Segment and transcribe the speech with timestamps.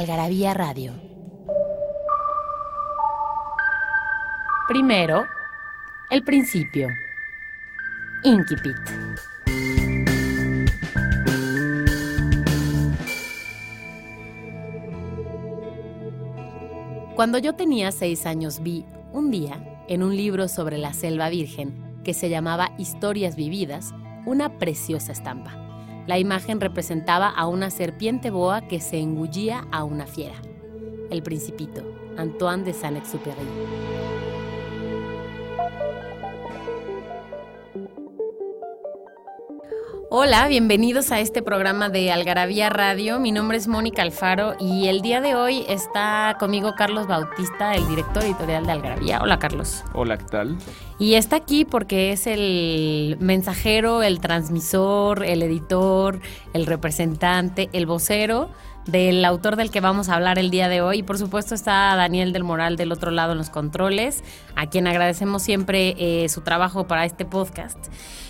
[0.00, 0.94] Algarabía Radio.
[4.66, 5.26] Primero,
[6.08, 6.88] el principio.
[8.24, 8.74] Inquipit.
[17.14, 22.00] Cuando yo tenía seis años vi, un día, en un libro sobre la selva virgen,
[22.04, 23.92] que se llamaba Historias Vividas,
[24.24, 25.69] una preciosa estampa.
[26.06, 30.36] La imagen representaba a una serpiente boa que se engullía a una fiera.
[31.10, 31.82] El Principito,
[32.16, 34.09] Antoine de Saint-Exupéry.
[40.12, 43.20] Hola, bienvenidos a este programa de Algarabía Radio.
[43.20, 47.86] Mi nombre es Mónica Alfaro y el día de hoy está conmigo Carlos Bautista, el
[47.86, 49.20] director editorial de Algarabía.
[49.22, 49.84] Hola, Carlos.
[49.94, 50.58] Hola, ¿qué tal?
[50.98, 56.18] Y está aquí porque es el mensajero, el transmisor, el editor,
[56.54, 58.50] el representante, el vocero
[58.86, 60.98] del autor del que vamos a hablar el día de hoy.
[60.98, 64.22] Y por supuesto está Daniel del Moral del otro lado en los controles,
[64.56, 67.78] a quien agradecemos siempre eh, su trabajo para este podcast.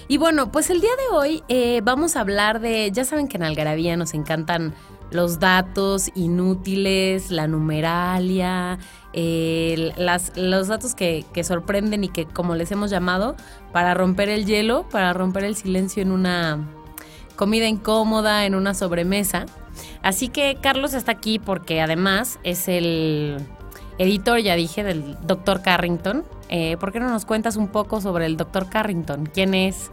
[0.08, 3.36] Y bueno, pues el día de hoy eh, vamos a hablar de, ya saben que
[3.36, 4.74] en Algarabía nos encantan
[5.10, 8.78] los datos inútiles, la numeralia,
[9.12, 13.36] las, los datos que, que, sorprenden y que como les hemos llamado,
[13.72, 16.68] para romper el hielo, para romper el silencio en una
[17.36, 19.46] comida incómoda, en una sobremesa.
[20.02, 23.38] Así que Carlos está aquí porque además es el
[23.98, 25.62] editor, ya dije, del Dr.
[25.62, 26.24] Carrington.
[26.48, 28.68] Eh, ¿Por qué no nos cuentas un poco sobre el Dr.
[28.68, 29.26] Carrington?
[29.26, 29.90] ¿Quién es?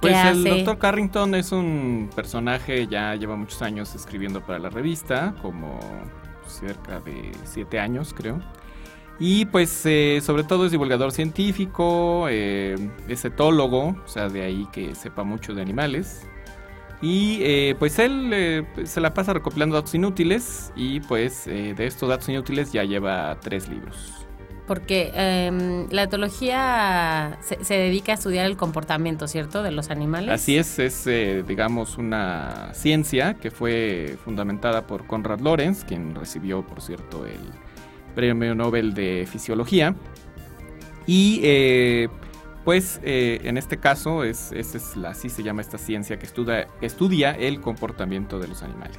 [0.00, 0.78] Pues el Dr.
[0.78, 5.78] Carrington es un personaje, ya lleva muchos años escribiendo para la revista, como
[6.46, 8.40] cerca de siete años creo.
[9.18, 14.66] Y pues eh, sobre todo es divulgador científico, eh, es etólogo, o sea, de ahí
[14.72, 16.26] que sepa mucho de animales.
[17.02, 22.28] Y eh, pues él se la pasa recopilando datos inútiles y pues de estos datos
[22.28, 24.20] inútiles ya lleva tres libros
[24.70, 30.30] porque em, la etología se, dedica a estudiar el comportamiento, ¿cierto?, de los animales.
[30.30, 36.64] Así es, es, eh, digamos, una ciencia que fue fundamentada por Conrad Lorenz, quien recibió,
[36.64, 37.40] por cierto, el
[38.14, 39.96] Premio Nobel de Fisiología.
[41.04, 42.08] Y, eh,
[42.64, 47.32] pues, eh, en este caso, es, es, así se llama esta ciencia que estudia, estudia
[47.32, 48.98] el comportamiento de los animales.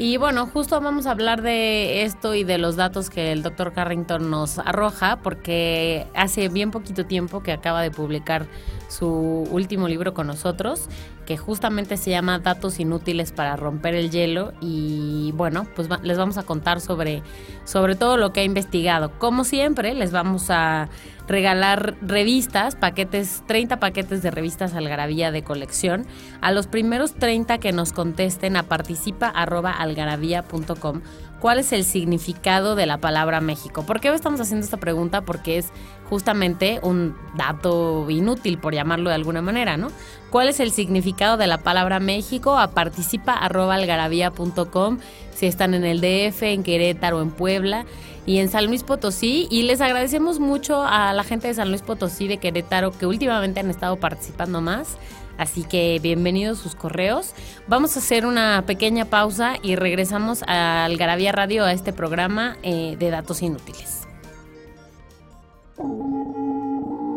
[0.00, 3.72] Y bueno, justo vamos a hablar de esto y de los datos que el doctor
[3.72, 8.46] Carrington nos arroja, porque hace bien poquito tiempo que acaba de publicar
[8.88, 10.88] su último libro con nosotros,
[11.26, 14.52] que justamente se llama Datos inútiles para romper el hielo.
[14.60, 17.24] Y bueno, pues les vamos a contar sobre,
[17.64, 19.10] sobre todo lo que ha investigado.
[19.18, 20.88] Como siempre, les vamos a
[21.28, 26.06] regalar revistas, paquetes, 30 paquetes de revistas Algarabía de colección
[26.40, 31.02] a los primeros 30 que nos contesten a participa@algarabía.com.
[31.38, 33.86] ¿Cuál es el significado de la palabra México?
[33.86, 35.20] ¿Por qué estamos haciendo esta pregunta?
[35.20, 35.68] Porque es
[36.08, 39.92] justamente un dato inútil, por llamarlo de alguna manera, ¿no?
[40.30, 42.58] ¿Cuál es el significado de la palabra México?
[42.58, 44.98] A participa.algarabía.com
[45.34, 47.86] si están en el DF, en Querétaro, en Puebla
[48.26, 49.46] y en San Luis Potosí.
[49.50, 53.60] Y les agradecemos mucho a la gente de San Luis Potosí, de Querétaro, que últimamente
[53.60, 54.98] han estado participando más.
[55.38, 57.32] Así que bienvenidos sus correos.
[57.68, 62.96] Vamos a hacer una pequeña pausa y regresamos al Garabía Radio a este programa eh,
[62.98, 64.08] de datos inútiles.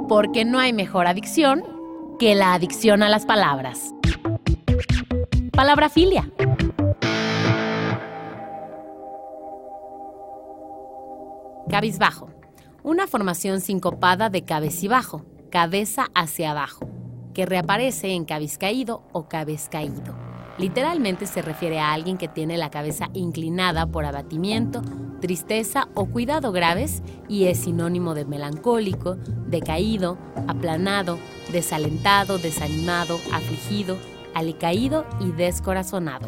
[0.07, 1.81] Porque no hay mejor adicción
[2.21, 3.95] que la adicción a las palabras.
[5.51, 6.31] Palabra filia.
[11.68, 12.29] Cabizbajo.
[12.83, 16.88] Una formación sincopada de cabecibajo, cabeza hacia abajo,
[17.33, 20.15] que reaparece en cabizcaído o cabezcaído.
[20.59, 24.83] Literalmente se refiere a alguien que tiene la cabeza inclinada por abatimiento,
[25.21, 29.15] tristeza o cuidado graves y es sinónimo de melancólico,
[29.47, 31.17] decaído, aplanado,
[31.51, 33.98] desalentado, desanimado, afligido,
[34.33, 36.27] alicaído y descorazonado.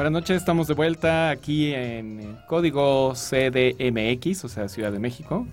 [0.00, 5.46] Buenas noches, estamos de vuelta aquí en código CDMX, o sea, Ciudad de México.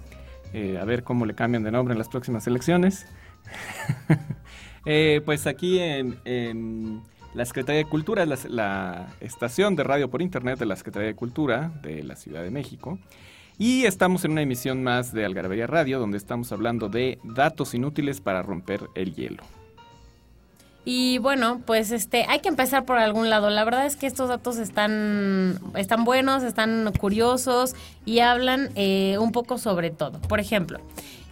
[0.53, 3.05] Eh, a ver cómo le cambian de nombre en las próximas elecciones.
[4.85, 7.01] Eh, pues aquí en,
[7.33, 11.15] la Secretaría de Cultura, la, la, estación de radio por internet de la Secretaría de
[11.15, 12.97] Cultura de la Ciudad de México.
[13.57, 18.21] Y estamos en una emisión más de Algarabía Radio, donde estamos hablando de datos inútiles
[18.21, 19.43] para romper el hielo.
[20.89, 23.49] Y bueno, pues este, hay que empezar por algún lado.
[23.49, 27.75] La verdad es que estos datos están, están buenos, están curiosos
[28.05, 30.21] y hablan eh, un poco sobre todo.
[30.21, 30.79] Por ejemplo,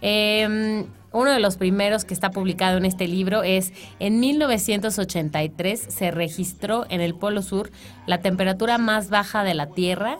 [0.02, 6.10] em, uno de los primeros que está publicado en este libro es en 1983 se
[6.10, 7.70] registró en el Polo Sur
[8.06, 10.18] la temperatura más baja de la Tierra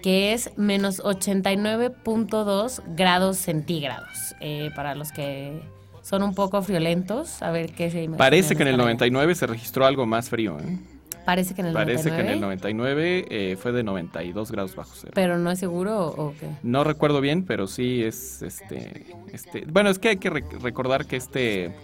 [0.00, 4.36] que es menos 89.2 grados centígrados.
[4.38, 5.60] Eh, para los que
[6.06, 7.42] son un poco friolentos.
[7.42, 10.56] A ver qué se Parece que en el 99 se registró algo más frío.
[10.60, 10.78] ¿eh?
[11.24, 12.22] Parece que en el Parece 99.
[12.22, 15.12] que en el 99 eh, fue de 92 grados bajo cero.
[15.16, 16.46] Pero no es seguro o qué?
[16.62, 19.64] No recuerdo bien, pero sí es este, este.
[19.66, 21.74] Bueno, es que hay que recordar que este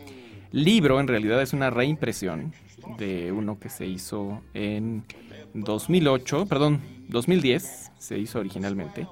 [0.53, 2.53] libro en realidad es una reimpresión
[2.99, 5.03] de uno que se hizo en
[5.55, 9.09] 2008, perdón, 2010, se hizo originalmente.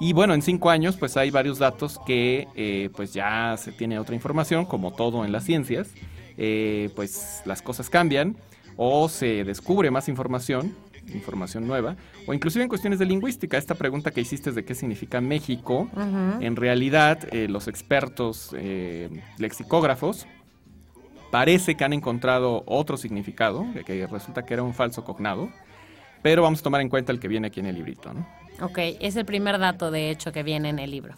[0.00, 3.98] Y bueno, en cinco años pues hay varios datos que eh, pues ya se tiene
[3.98, 5.88] otra información, como todo en las ciencias.
[6.36, 8.36] Eh, pues las cosas cambian
[8.76, 10.72] o se descubre más información,
[11.12, 11.96] información nueva,
[12.26, 13.58] o inclusive en cuestiones de lingüística.
[13.58, 15.88] Esta pregunta que hiciste de qué significa México,
[16.40, 18.54] en realidad eh, los expertos
[19.36, 20.28] lexicógrafos
[21.32, 25.50] parece que han encontrado otro significado, que resulta que era un falso cognado,
[26.22, 28.26] pero vamos a tomar en cuenta el que viene aquí en el librito, ¿no?
[28.60, 31.14] Ok, es el primer dato de hecho que viene en el libro.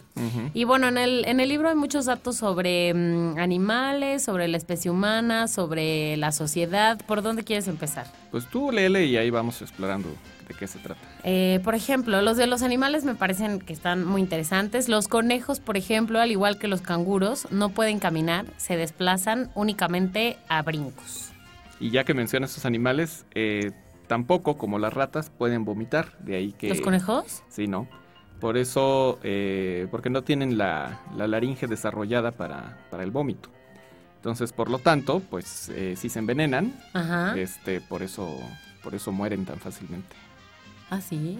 [0.53, 4.57] Y bueno, en el, en el libro hay muchos datos sobre mm, animales, sobre la
[4.57, 6.99] especie humana, sobre la sociedad.
[7.07, 8.05] ¿Por dónde quieres empezar?
[8.29, 10.09] Pues tú léele y ahí vamos explorando
[10.47, 11.01] de qué se trata.
[11.23, 14.87] Eh, por ejemplo, los de los animales me parecen que están muy interesantes.
[14.87, 20.37] Los conejos, por ejemplo, al igual que los canguros, no pueden caminar, se desplazan únicamente
[20.47, 21.31] a brincos.
[21.79, 23.71] Y ya que mencionas estos animales, eh,
[24.11, 26.17] tampoco, como las ratas, pueden vomitar.
[26.19, 26.67] De ahí que.
[26.67, 27.43] ¿Los conejos?
[27.47, 27.87] Sí, no.
[28.41, 33.47] Por eso, eh, porque no tienen la, laringe desarrollada para, el vómito.
[34.17, 36.77] Entonces, por lo tanto, pues eh, si se envenenan,
[37.37, 38.37] este, por eso,
[38.83, 40.13] por eso mueren tan fácilmente.
[40.89, 41.39] Ah, sí.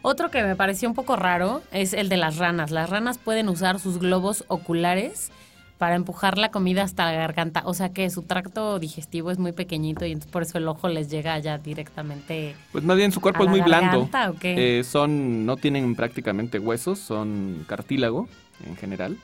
[0.00, 2.70] Otro que me pareció un poco raro es el de las ranas.
[2.70, 5.30] Las ranas pueden usar sus globos oculares
[5.78, 7.62] para empujar la comida hasta la garganta.
[7.64, 10.88] O sea que su tracto digestivo es muy pequeñito y entonces por eso el ojo
[10.88, 12.54] les llega allá directamente.
[12.72, 14.08] Pues más bien su cuerpo es muy blando.
[14.42, 18.28] Eh, son, no tienen prácticamente huesos, son cartílago
[18.64, 19.18] en general.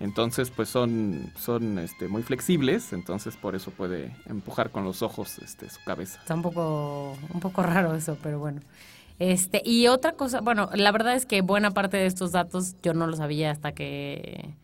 [0.00, 5.38] Entonces, pues son, son este, muy flexibles, entonces por eso puede empujar con los ojos
[5.40, 6.18] este, su cabeza.
[6.20, 8.62] Está un poco, un poco raro eso, pero bueno.
[9.18, 12.94] Este, y otra cosa, bueno, la verdad es que buena parte de estos datos yo
[12.94, 14.54] no los sabía hasta que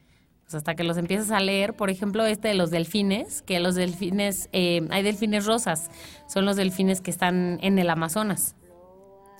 [0.54, 4.48] hasta que los empiezas a leer, por ejemplo, este de los delfines, que los delfines,
[4.52, 5.90] eh, hay delfines rosas,
[6.26, 8.56] son los delfines que están en el Amazonas.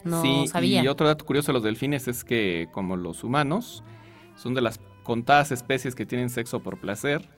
[0.05, 0.83] No sí, sabía.
[0.83, 3.83] Y otro dato curioso de los delfines es que, como los humanos,
[4.37, 7.29] son de las contadas especies que tienen sexo por placer.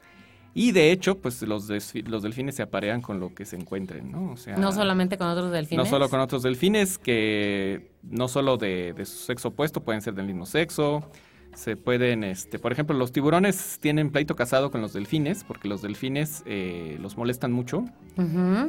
[0.53, 4.33] Y de hecho, pues los, los delfines se aparean con lo que se encuentren, ¿no?
[4.33, 5.85] O sea, no solamente con otros delfines.
[5.85, 10.15] No solo con otros delfines, que no solo de, de su sexo opuesto, pueden ser
[10.15, 11.09] del mismo sexo
[11.55, 15.83] se pueden, este, por ejemplo, los tiburones tienen pleito casado con los delfines, porque los
[15.83, 17.85] delfines eh, los molestan mucho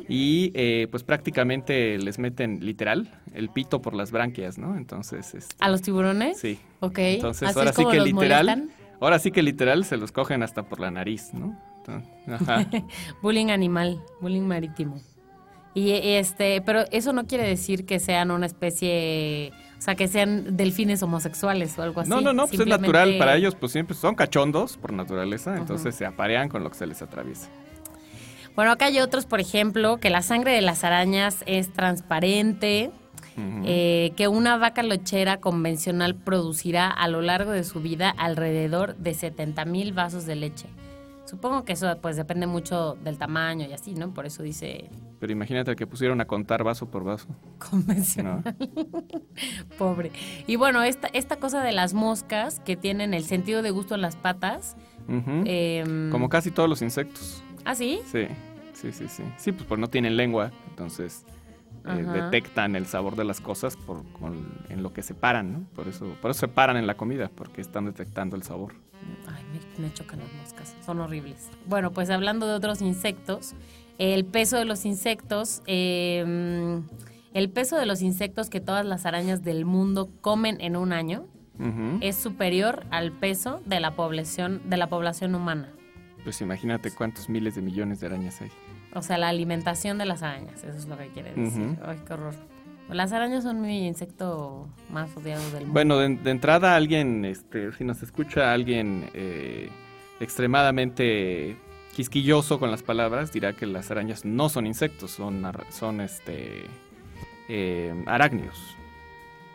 [0.08, 4.78] y eh, pues prácticamente les meten literal el pito por las branquias, ¿no?
[4.78, 6.40] Entonces, este, ¿a los tiburones?
[6.40, 6.60] Sí.
[6.80, 7.00] Ok.
[7.00, 8.70] Entonces ahora sí que literal,
[9.00, 11.58] ahora sí que literal se los cogen hasta por la nariz, ¿no?
[12.28, 12.68] ajá.
[13.22, 15.02] bullying animal, bullying marítimo.
[15.74, 20.58] Y este, pero eso no quiere decir que sean una especie o sea, que sean
[20.58, 22.10] delfines homosexuales o algo así.
[22.12, 23.18] No, no, no, pues es natural.
[23.18, 26.86] Para ellos, pues siempre son cachondos por naturaleza, entonces se aparean con lo que se
[26.86, 27.50] les atraviesa.
[28.56, 32.92] Bueno, acá hay otros, por ejemplo, que la sangre de las arañas es transparente,
[33.66, 39.16] eh, que una vaca lechera convencional producirá a lo largo de su vida alrededor de
[39.16, 40.68] 70 mil vasos de leche.
[41.32, 44.14] Supongo que eso pues depende mucho del tamaño y así, ¿no?
[44.14, 44.90] Por eso dice...
[45.18, 47.30] Pero imagínate que pusieron a contar vaso por vaso.
[47.70, 48.44] Convencional.
[49.78, 50.12] Pobre.
[50.46, 54.02] Y bueno, esta, esta cosa de las moscas que tienen el sentido de gusto en
[54.02, 54.76] las patas.
[55.08, 57.42] Em, Como casi todos los insectos.
[57.64, 58.02] ¿Ah, sí?
[58.12, 58.28] Sí,
[58.74, 59.24] sí, sí, sí.
[59.38, 61.26] Sí, pues, pues no tienen lengua, entonces
[61.86, 64.04] eh, detectan el sabor de las cosas por,
[64.68, 65.60] en lo que se paran, ¿no?
[65.76, 68.74] Por eso, por eso se paran en la comida, porque están detectando el sabor.
[69.28, 69.44] Ay,
[69.78, 71.50] me, chocan las moscas, son horribles.
[71.66, 73.54] Bueno, pues hablando de otros insectos,
[73.98, 76.84] el peso de los insectos em,
[77.34, 81.28] el peso de los insectos que todas las arañas del mundo comen en un año
[82.02, 85.70] es superior al peso de la población de la población humana.
[86.24, 88.50] Pues imagínate cuántos miles de millones de arañas hay.
[88.96, 91.78] O sea, la alimentación de las arañas, eso es lo que quiere decir.
[91.86, 92.34] Ay, qué horror.
[92.92, 95.74] Las arañas son mi insecto más odiado del mundo.
[95.74, 99.70] Bueno, de, entrada alguien, este, si nos escucha alguien eh,
[100.20, 101.56] extremadamente
[101.96, 106.66] quisquilloso con las palabras, dirá que las arañas no son insectos, son, son este,
[107.48, 108.58] eh, arácnidos.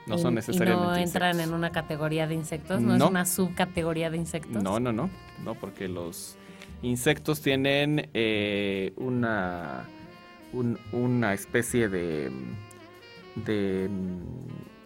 [0.07, 0.85] No son necesariamente.
[0.85, 2.81] ¿Y no entran en una categoría de insectos?
[2.81, 4.63] ¿No, es una subcategoría de insectos?
[4.63, 5.11] No, no, no.
[5.45, 6.37] No, porque los
[6.83, 9.85] insectos tienen eh, una,
[10.93, 12.31] una especie de
[13.45, 13.89] de...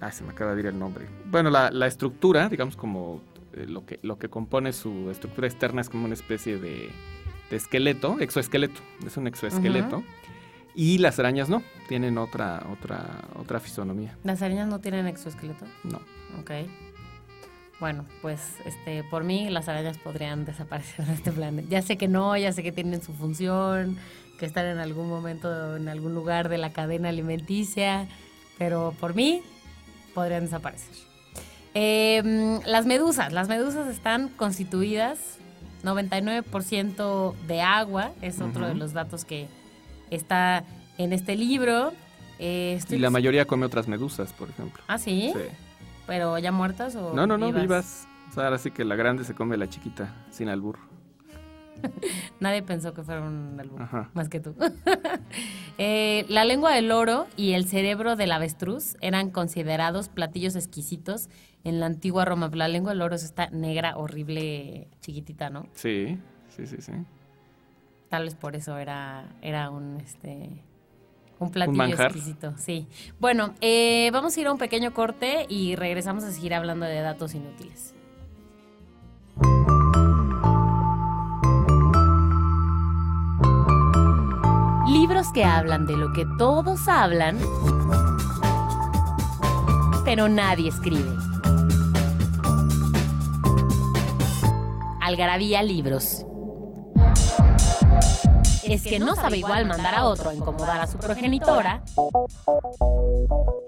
[0.00, 1.07] Ah, se me acaba de ir el nombre.
[1.26, 3.21] Bueno, la, la estructura, digamos como
[3.52, 6.90] eh, lo, que, lo que compone su estructura externa es como una especie de,
[7.50, 10.02] de esqueleto, exoesqueleto, es un exoesqueleto.
[10.75, 14.16] Y las arañas no, tienen otra, otra, otra fisonomía.
[14.23, 15.64] ¿Las arañas no tienen exoesqueleto?
[15.83, 15.99] No.
[16.40, 16.52] Ok.
[17.80, 21.69] Bueno, pues este, por mí las arañas podrían desaparecer de este planeta.
[21.69, 23.97] Ya sé que no, ya sé que tienen su función,
[24.38, 28.07] que están en algún momento en algún lugar de la cadena alimenticia,
[28.61, 29.40] pero por mí
[30.14, 30.95] podrían desaparecer.
[31.73, 35.38] Em, las medusas, las medusas están constituidas
[35.83, 39.49] 99% de agua, es otro de los datos que
[40.11, 40.64] está
[40.99, 41.95] en este libro.
[42.38, 44.83] Eh, y la mayoría come otras medusas, por ejemplo.
[44.88, 45.33] ¿Ah, sí?
[45.35, 45.40] Sí.
[46.07, 48.07] ¿Pero ya muertas o No, no, no, vivas.
[48.31, 50.79] O sea, ahora sí que la grande se come la chiquita, sin albur.
[52.40, 54.54] Nadie pensó que fuera un albur, más que tú.
[55.82, 61.30] Eh, la lengua del oro y el cerebro del avestruz eran considerados platillos exquisitos
[61.64, 62.50] en la antigua Roma.
[62.52, 65.68] La lengua del oro es esta negra, horrible, chiquitita, ¿no?
[65.72, 66.18] Sí,
[66.54, 66.92] sí, sí, sí.
[68.10, 70.62] Tal vez por eso era, era un, este,
[71.38, 72.87] un platillo exquisito, sí.
[73.18, 77.00] Bueno, eh, vamos a ir a un pequeño corte y regresamos a seguir hablando de
[77.00, 77.94] datos inútiles.
[85.11, 87.37] Libros que hablan de lo que todos hablan,
[90.05, 91.11] pero nadie escribe.
[95.00, 96.25] Algarabía Libros.
[98.62, 101.83] Es que no sabe igual mandar a otro a incomodar a su progenitora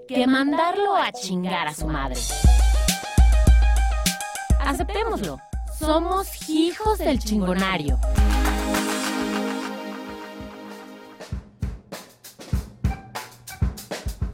[0.07, 2.21] que mandarlo a chingar a su madre.
[4.65, 5.41] Aceptémoslo.
[5.77, 7.99] Somos hijos del chingonario.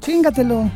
[0.10, 0.72] Chingatelo.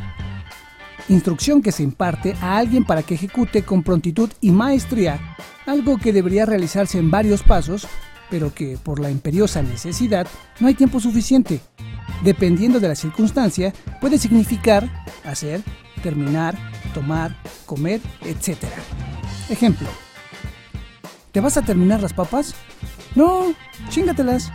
[1.08, 5.36] Instrucción que se imparte a alguien para que ejecute con prontitud y maestría
[5.66, 7.88] algo que debería realizarse en varios pasos,
[8.30, 10.28] pero que por la imperiosa necesidad
[10.60, 11.60] no hay tiempo suficiente.
[12.22, 14.88] Dependiendo de la circunstancia, puede significar
[15.24, 15.62] hacer,
[16.00, 16.56] terminar,
[16.94, 17.34] tomar,
[17.66, 18.58] comer, etc.
[19.50, 19.88] Ejemplo.
[21.32, 22.54] ¿Te vas a terminar las papas?
[23.16, 23.52] No,
[23.88, 24.52] chingatelas.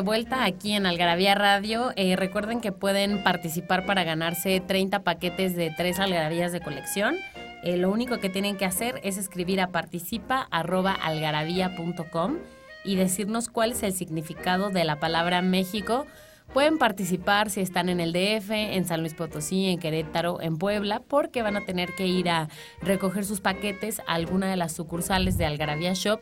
[0.00, 1.92] De vuelta aquí en Algarabía Radio.
[1.94, 7.16] Eh, recuerden que pueden participar para ganarse 30 paquetes de tres algarabías de colección.
[7.62, 12.38] Eh, lo único que tienen que hacer es escribir a participa.algarabía.com
[12.82, 16.06] y decirnos cuál es el significado de la palabra México.
[16.52, 21.00] Pueden participar si están en el DF, en San Luis Potosí, en Querétaro, en Puebla,
[21.00, 22.48] porque van a tener que ir a
[22.82, 26.20] recoger sus paquetes a alguna de las sucursales de Algarabía Shop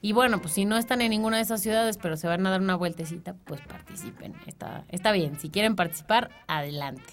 [0.00, 2.50] y bueno, pues si no están en ninguna de esas ciudades, pero se van a
[2.50, 4.34] dar una vueltecita, pues participen.
[4.46, 5.38] Está, está bien.
[5.40, 7.12] Si quieren participar, adelante.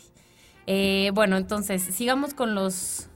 [0.67, 3.09] Eh, bueno, entonces, sigamos con los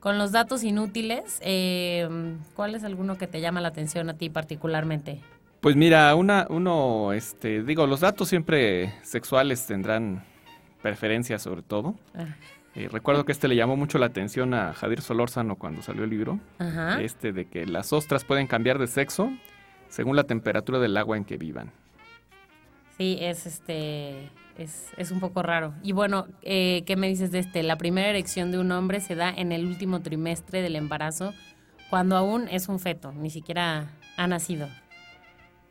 [0.00, 2.08] Con los datos inútiles, eh,
[2.54, 5.20] ¿cuál es alguno que te llama la atención a ti particularmente?
[5.60, 10.24] Pues mira, una, uno, este, digo, los datos siempre sexuales tendrán
[10.82, 11.96] preferencia sobre todo.
[12.14, 12.26] Ah.
[12.74, 16.10] Eh, recuerdo que este le llamó mucho la atención a Javier Solórzano cuando salió el
[16.10, 16.38] libro.
[17.00, 19.32] Este de que las ostras pueden cambiar de sexo
[19.88, 21.72] según la temperatura del agua en que vivan.
[22.96, 25.74] Sí, es este es, un poco raro.
[25.82, 27.62] Y bueno, eh, ¿qué me dices de este?
[27.62, 31.32] La primera erección de un hombre se da en el último trimestre del embarazo,
[31.90, 34.68] cuando aún es un feto, ni siquiera ha nacido.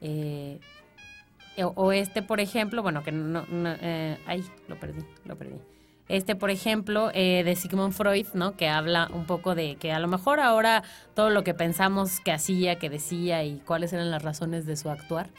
[0.01, 0.59] Eh,
[1.63, 5.55] o, este, por ejemplo, bueno, que no, no eh, ay, lo perdí, lo perdí.
[6.09, 8.55] Este, por ejemplo, eh, de Sigmund Freud, ¿no?
[8.55, 10.83] Que habla un poco de que a lo mejor ahora
[11.15, 14.89] todo lo que pensamos que hacía, que decía y cuáles eran las razones de su
[14.89, 15.29] actuar,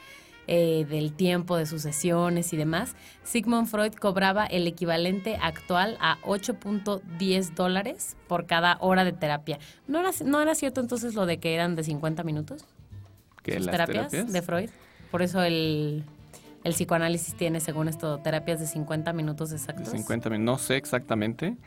[0.45, 6.17] eh, del tiempo de sus sesiones y demás, Sigmund Freud cobraba el equivalente actual a
[6.21, 9.59] 8.10 dólares por cada hora de terapia.
[9.87, 12.65] ¿No era, ¿No era cierto entonces lo de que eran de 50 minutos?
[13.49, 14.69] ¿Qué, las terapias, de Freud?
[15.11, 16.03] Por eso el,
[16.63, 19.85] el psicoanálisis tiene, según esto, terapias de 50 minutos exactos.
[19.85, 21.57] De 50 minutos, no sé exactamente.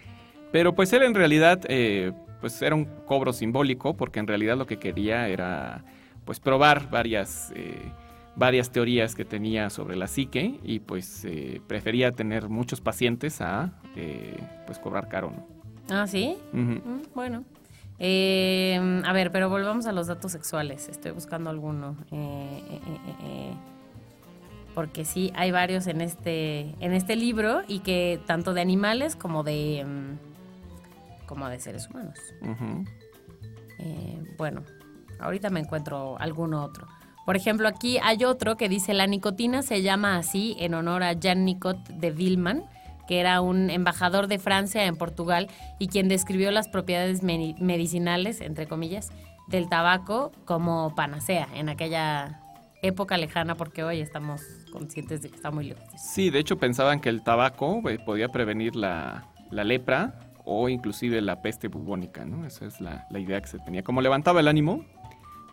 [0.52, 4.66] Pero pues él en realidad, eh, pues era un cobro simbólico, porque en realidad lo
[4.66, 5.84] que quería era
[6.24, 7.90] pues probar varias eh,
[8.36, 13.72] varias teorías que tenía sobre la psique y pues eh, prefería tener muchos pacientes a
[13.96, 15.46] eh, pues cobrar caro, ¿no?
[15.90, 16.36] Ah, sí.
[16.52, 16.76] Mm,
[17.14, 17.44] bueno.
[18.04, 20.88] Eh, a ver, pero volvamos a los datos sexuales.
[20.88, 21.96] Estoy buscando alguno.
[24.74, 29.44] porque sí, hay varios en este, en este libro y que tanto de animales como
[29.44, 32.18] de, mm, como de seres humanos.
[34.36, 34.64] bueno,
[35.20, 36.88] ahorita me encuentro alguno otro.
[37.24, 41.12] Por ejemplo, aquí hay otro que dice la nicotina se llama así en honor a
[41.12, 42.64] Jean Nicot de Villman,
[43.06, 48.66] que era un embajador de Francia en Portugal y quien describió las propiedades medicinales, entre
[48.66, 49.10] comillas,
[49.48, 52.40] del tabaco como panacea en aquella
[52.82, 55.84] época lejana, porque hoy estamos conscientes de que está muy lejos.
[55.96, 61.42] Sí, de hecho pensaban que el tabaco eh, podía prevenir la, lepra o inclusive la
[61.42, 62.44] peste bubónica, ¿no?
[62.44, 63.82] Esa es la, la idea que se tenía.
[63.82, 64.84] Como levantaba el ánimo,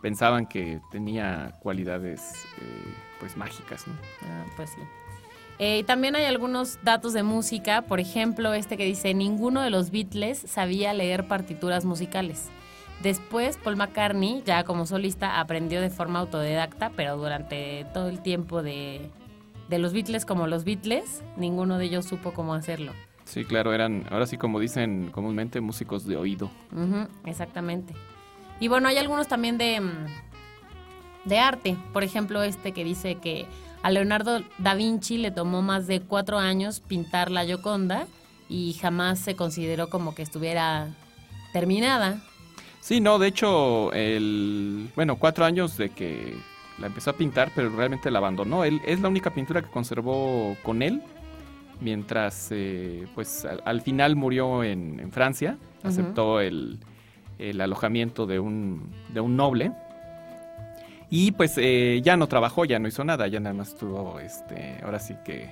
[0.01, 3.87] pensaban que tenía cualidades eh, pues mágicas.
[3.87, 3.93] ¿no?
[4.23, 4.81] Ah, pues sí.
[5.59, 9.91] Eh, también hay algunos datos de música, por ejemplo, este que dice, ninguno de los
[9.91, 12.47] Beatles sabía leer partituras musicales.
[13.03, 18.63] Después, Paul McCartney, ya como solista, aprendió de forma autodidacta, pero durante todo el tiempo
[18.63, 19.09] de,
[19.69, 22.93] de los Beatles como los Beatles, ninguno de ellos supo cómo hacerlo.
[23.25, 26.49] Sí, claro, eran, ahora sí como dicen comúnmente, músicos de oído.
[27.25, 27.93] exactamente.
[28.61, 30.05] Y bueno, hay algunos también de, mm,
[31.25, 31.77] de arte.
[31.93, 33.45] Por ejemplo, este que dice que
[33.81, 38.07] a Leonardo da Vinci le tomó más de cuatro años pintar la Gioconda
[38.49, 40.89] y jamás se consideró como que estuviera
[41.53, 42.21] terminada.
[42.81, 46.35] Sí, no, de hecho, el, bueno, cuatro años de que
[46.79, 48.63] la empezó a pintar, pero realmente la abandonó.
[48.63, 51.01] Él es la única pintura que conservó con él,
[51.81, 56.79] mientras, eh, pues, al, final murió en, Francia, aceptó el,
[57.37, 59.71] el alojamiento de un, de un noble.
[61.09, 64.77] Y pues eh, ya no trabajó, ya no hizo nada, ya nada más estuvo, este,
[64.83, 65.49] ahora sí que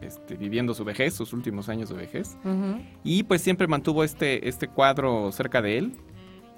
[0.00, 2.36] este, viviendo su vejez, sus últimos años de vejez.
[3.04, 5.92] Y pues siempre mantuvo este, este cuadro cerca de él.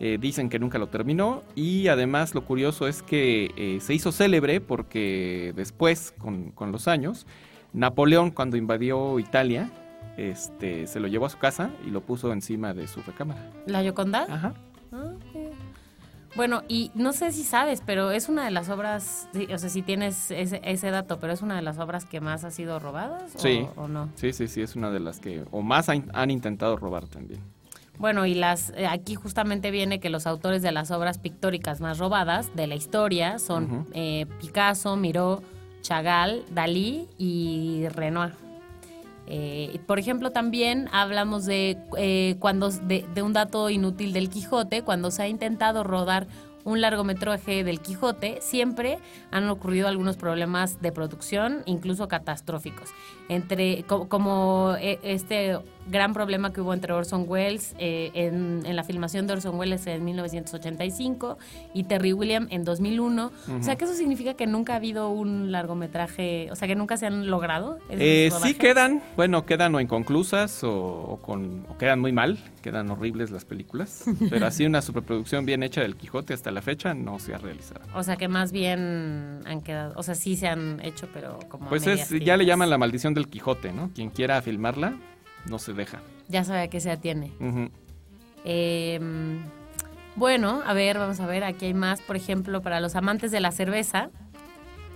[0.02, 1.42] Eh, dicen que nunca lo terminó.
[1.54, 6.88] Y además lo curioso es que eh, se hizo célebre porque después, con, con los
[6.88, 7.26] años,
[7.72, 9.70] Napoleón cuando invadió Italia,
[10.16, 13.50] este, se lo llevó a su casa y lo puso encima de su recámara.
[13.66, 14.26] ¿La Yoconda?
[14.28, 14.54] Ajá.
[16.36, 19.82] Bueno, y no sé si sabes, pero es una de las obras, o sea, si
[19.82, 23.66] tienes ese, dato, pero es una de las obras que más ha sido robadas sí.
[23.76, 24.08] o, no.
[24.14, 27.40] Sí, sí, sí, es una de las que, o más han, intentado robar también.
[27.98, 31.98] Bueno, y las eh, aquí justamente viene que los autores de las obras pictóricas más
[31.98, 35.42] robadas de la historia son eh, Picasso, Miró,
[35.82, 38.49] Chagall, Dalí y Renoir.
[39.32, 44.82] Eh, por ejemplo, también hablamos de, eh, cuando, de, de, un dato inútil del Quijote,
[44.82, 46.26] cuando se ha intentado rodar
[46.64, 48.98] un largometraje del Quijote, siempre
[49.30, 52.90] han ocurrido algunos problemas de producción, incluso catastróficos.
[53.28, 55.58] Entre, como eh, este
[55.90, 60.04] gran problema que hubo entre Orson Welles eh, en, la filmación de Orson Welles en
[60.04, 61.38] 1985
[61.74, 63.32] y Terry William en 2001.
[63.58, 66.96] O sea, que eso significa que nunca ha habido un largometraje, o sea, que nunca
[66.96, 67.78] se han logrado.
[67.90, 73.30] Eh, sí quedan, bueno, quedan o inconclusas o, con, o quedan muy mal, quedan horribles
[73.30, 77.34] las películas, pero así una superproducción bien hecha del Quijote hasta la fecha no se
[77.34, 77.80] ha realizado.
[77.94, 81.68] O sea, que más bien han quedado, o sea, sí se han hecho, pero como...
[81.68, 83.90] Pues es, ya le llaman la maldición del Quijote, ¿no?
[83.94, 84.94] Quien quiera filmarla,
[85.46, 86.00] no se deja.
[86.28, 87.32] Ya sabe a qué se atiene.
[88.44, 89.40] Em,
[90.16, 92.00] bueno, a ver, vamos a ver, aquí hay más.
[92.00, 94.10] Por ejemplo, para los amantes de la cerveza,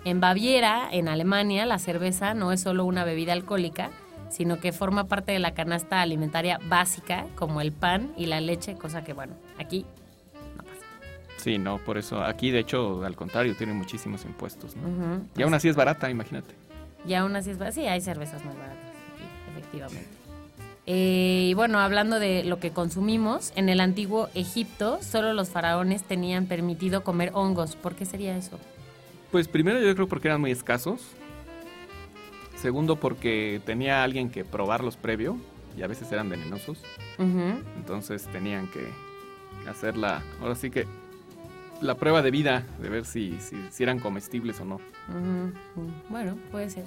[0.04, 3.90] en Baviera, en Alemania, la cerveza no es solo una bebida alcohólica,
[4.28, 8.74] sino que forma parte de la canasta alimentaria básica, como el pan y la leche,
[8.74, 9.86] cosa que, bueno, aquí
[10.56, 10.80] no pasa.
[11.38, 14.76] Sí, no, por eso aquí, de hecho, al contrario, tiene muchísimos impuestos.
[14.76, 15.20] ¿no?
[15.36, 16.54] y aún así es barata, imagínate.
[17.06, 17.74] Y aún así es barata.
[17.74, 18.92] Sí, hay cervezas más baratas,
[19.52, 20.13] efectivamente.
[20.86, 26.02] Eh, y bueno, hablando de lo que consumimos, en el antiguo Egipto solo los faraones
[26.02, 27.76] tenían permitido comer hongos.
[27.76, 28.58] ¿Por qué sería eso?
[29.30, 31.00] Pues primero yo creo porque eran muy escasos.
[32.56, 35.36] Segundo porque tenía alguien que probarlos previo
[35.76, 36.82] y a veces eran venenosos.
[37.18, 38.86] Entonces tenían que
[39.68, 40.86] hacer la, ahora sí que
[41.80, 44.80] la prueba de vida de ver si, si, eran comestibles o no.
[46.08, 46.84] Bueno, puede ser.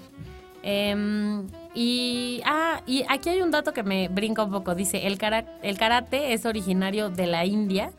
[0.64, 4.76] Em, y, ah, y aquí hay un dato que me brinca un poco.
[4.76, 5.18] Dice, el,
[5.64, 7.92] el karate es originario de la India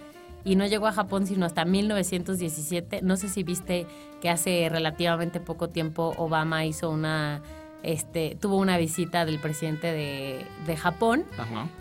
[0.45, 3.01] y no llegó a Japón sino hasta 1917.
[3.03, 3.87] No sé si viste
[4.21, 7.43] que hace relativamente poco tiempo Obama hizo una
[7.83, 11.25] este tuvo una visita del presidente de, de Japón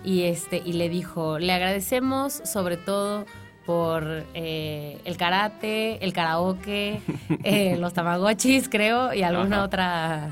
[0.03, 3.25] y este y le dijo le agradecemos sobre todo
[3.65, 7.01] por eh, el karate el karaoke
[7.43, 10.29] eh, los tamagotchis creo y alguna otra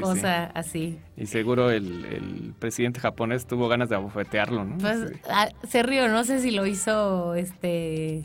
[0.00, 0.98] cosa así.
[1.16, 4.78] Y seguro el, presidente japonés tuvo ganas de abofetearlo, ¿no?
[4.78, 8.24] Pues ah, se rió, no sé si lo hizo este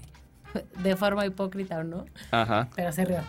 [0.81, 2.05] de forma hipócrita o no.
[2.31, 2.69] Ajá.
[2.75, 3.19] Pero se rió.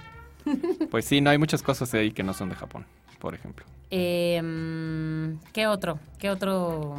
[0.91, 2.87] Pues sí, no hay muchas cosas ahí que no son de Japón,
[3.19, 3.65] por ejemplo.
[3.91, 5.99] Em, ¿Qué otro?
[6.19, 6.97] ¿Qué otro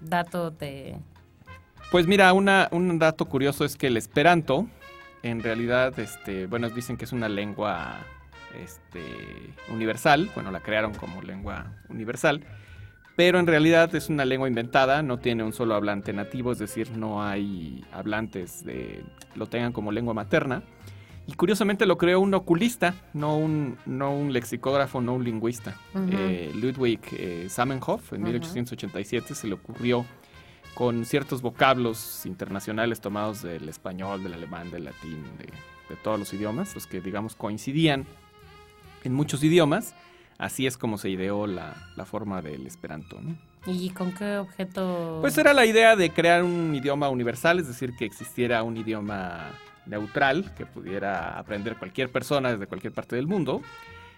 [0.00, 0.96] dato te...?
[1.90, 4.66] Pues mira, una, un dato curioso es que el esperanto,
[5.22, 8.00] en realidad, este, bueno, dicen que es una lengua
[8.60, 9.02] este,
[9.68, 12.44] universal, bueno, la crearon como lengua universal,
[13.16, 16.90] pero en realidad es una lengua inventada, no tiene un solo hablante nativo, es decir,
[16.92, 20.62] no hay hablantes de lo tengan como lengua materna.
[21.26, 25.76] Y curiosamente lo creó un oculista, no un, no un lexicógrafo, no un lingüista.
[26.10, 30.04] Eh, Ludwig eh, Samenhof en 1887 se le ocurrió
[30.74, 36.32] con ciertos vocablos internacionales tomados del español, del alemán, del latín, de, de todos los
[36.32, 38.04] idiomas, los que digamos coincidían
[39.04, 39.94] en muchos idiomas.
[40.38, 43.20] Así es como se ideó la, forma del esperanto.
[43.20, 43.36] ¿no?
[43.66, 45.18] ¿Y con qué objeto?
[45.20, 49.50] Pues era la idea de crear un idioma universal, es decir, que existiera un idioma
[49.86, 53.62] neutral que pudiera aprender cualquier persona desde cualquier parte del mundo,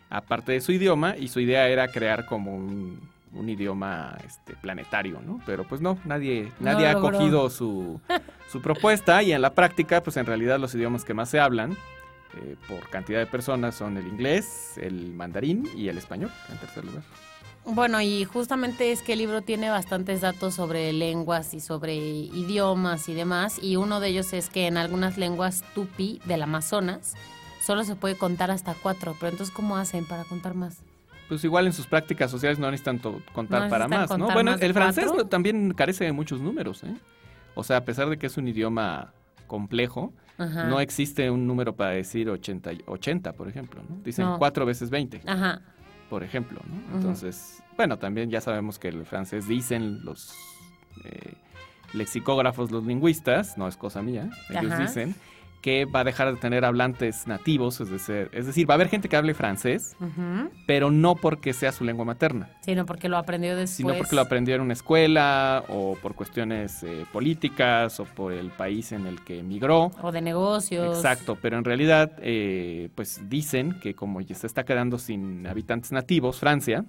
[0.09, 3.13] aparte de su idioma, y su idea era crear como un,
[3.47, 5.41] idioma este, planetario, ¿no?
[5.45, 8.01] Pero pues no, nadie, nadie ha acogido su,
[8.51, 11.77] su propuesta y en la práctica, pues en realidad los idiomas que más se hablan
[12.37, 16.85] eh, por cantidad de personas son el inglés, el mandarín y el español, en tercer
[16.85, 17.03] lugar.
[17.67, 23.09] Bueno, y justamente es que el libro tiene bastantes datos sobre lenguas y sobre idiomas
[23.09, 27.15] y demás, y uno de ellos es que en algunas lenguas tupi del Amazonas
[27.63, 30.83] solo se puede contar hasta cuatro, pero entonces ¿cómo hacen para contar más?
[31.29, 32.99] Pues igual en sus prácticas sociales no necesitan
[33.33, 34.31] contar para más, ¿no?
[34.31, 36.95] Bueno, el francés también carece de muchos números, ¿eh?
[37.55, 39.15] O sea, a pesar de que es un idioma
[39.47, 43.97] complejo, no existe un número para decir 80, 80 por ejemplo, ¿no?
[44.03, 45.61] Dicen 4 veces 20, Ajá.
[46.11, 46.97] por ejemplo, ¿no?
[46.97, 50.35] Entonces, bueno, también ya sabemos que el francés dicen los
[51.05, 51.35] eh,
[51.93, 55.15] lexicógrafos, los lingüistas, no es cosa mía, ellos dicen
[55.65, 58.91] que va a dejar de tener hablantes nativos, es decir, es decir va a haber
[58.91, 59.97] gente que hable francés,
[60.67, 62.51] pero no porque sea su lengua materna.
[62.61, 63.71] Sino porque lo aprendió después.
[63.71, 68.51] Sino porque lo aprendió en una escuela o por cuestiones eh, políticas o por el
[68.51, 69.91] país en el que emigró.
[70.03, 70.99] O de negocios.
[70.99, 72.13] Exacto, pero en realidad
[72.95, 76.85] pues dicen que como ya se está quedando sin habitantes nativos, Francia,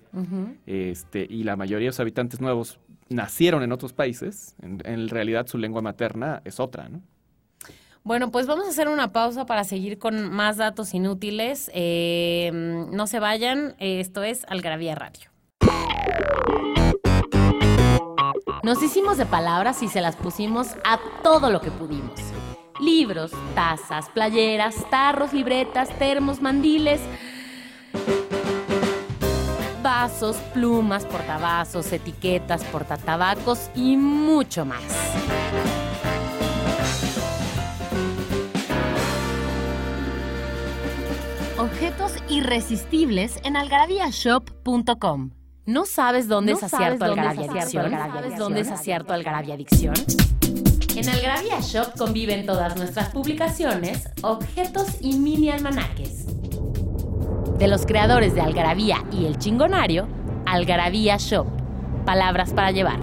[0.65, 5.47] este, y la mayoría de los habitantes nuevos nacieron en otros países, en, en realidad
[5.47, 7.01] su lengua materna es otra, ¿no?
[8.05, 11.71] Bueno, pues vamos a hacer una pausa para seguir con más datos inútiles.
[11.73, 15.31] Eh, no se vayan, esto es Algravía Radio.
[18.61, 22.19] Nos hicimos de palabras y se las pusimos a todo lo que pudimos.
[22.79, 27.01] Libros, tazas, playeras, tarros, libretas, termos, mandiles,
[29.81, 34.83] vasos, plumas, portavasos, etiquetas, portatabacos y mucho más.
[41.65, 45.31] Objetos irresistibles en algarabíashop.com.
[45.65, 47.89] ¿No sabes dónde es acierto Algarabía Adicción?
[47.89, 49.95] ¿Sabes dónde es acierto Algarabía Adicción?
[50.95, 56.27] En Algarabía Shop conviven todas nuestras publicaciones, objetos y mini almanaques.
[57.57, 60.07] De los creadores de Algarabía y El Chingonario,
[60.45, 61.47] Algarabía Shop.
[62.05, 62.99] Palabras para llevar.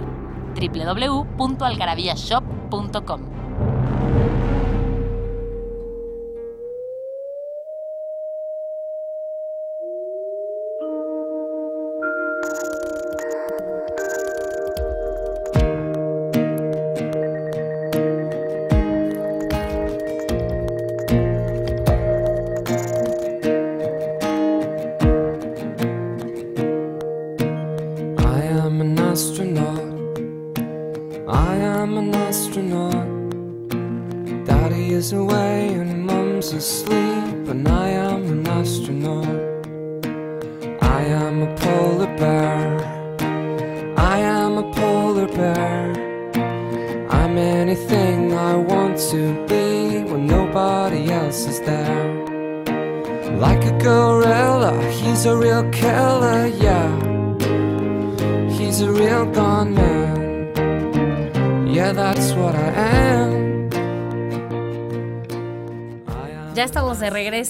[0.55, 3.32] www.algarabíashop.com.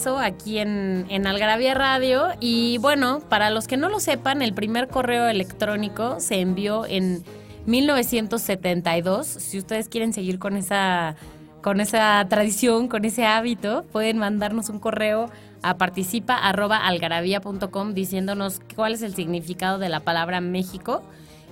[0.05, 2.27] aquí en, en Radio.
[2.39, 7.23] Y bueno, para los que no lo sepan, el primer correo electrónico se envió en
[7.65, 9.27] 1972.
[9.27, 11.15] Si ustedes quieren seguir con esa,
[11.61, 15.29] con esa tradición, con ese hábito, pueden mandarnos un correo
[15.61, 21.03] a participa.algarabía.com diciéndonos cuál es el significado de la palabra México.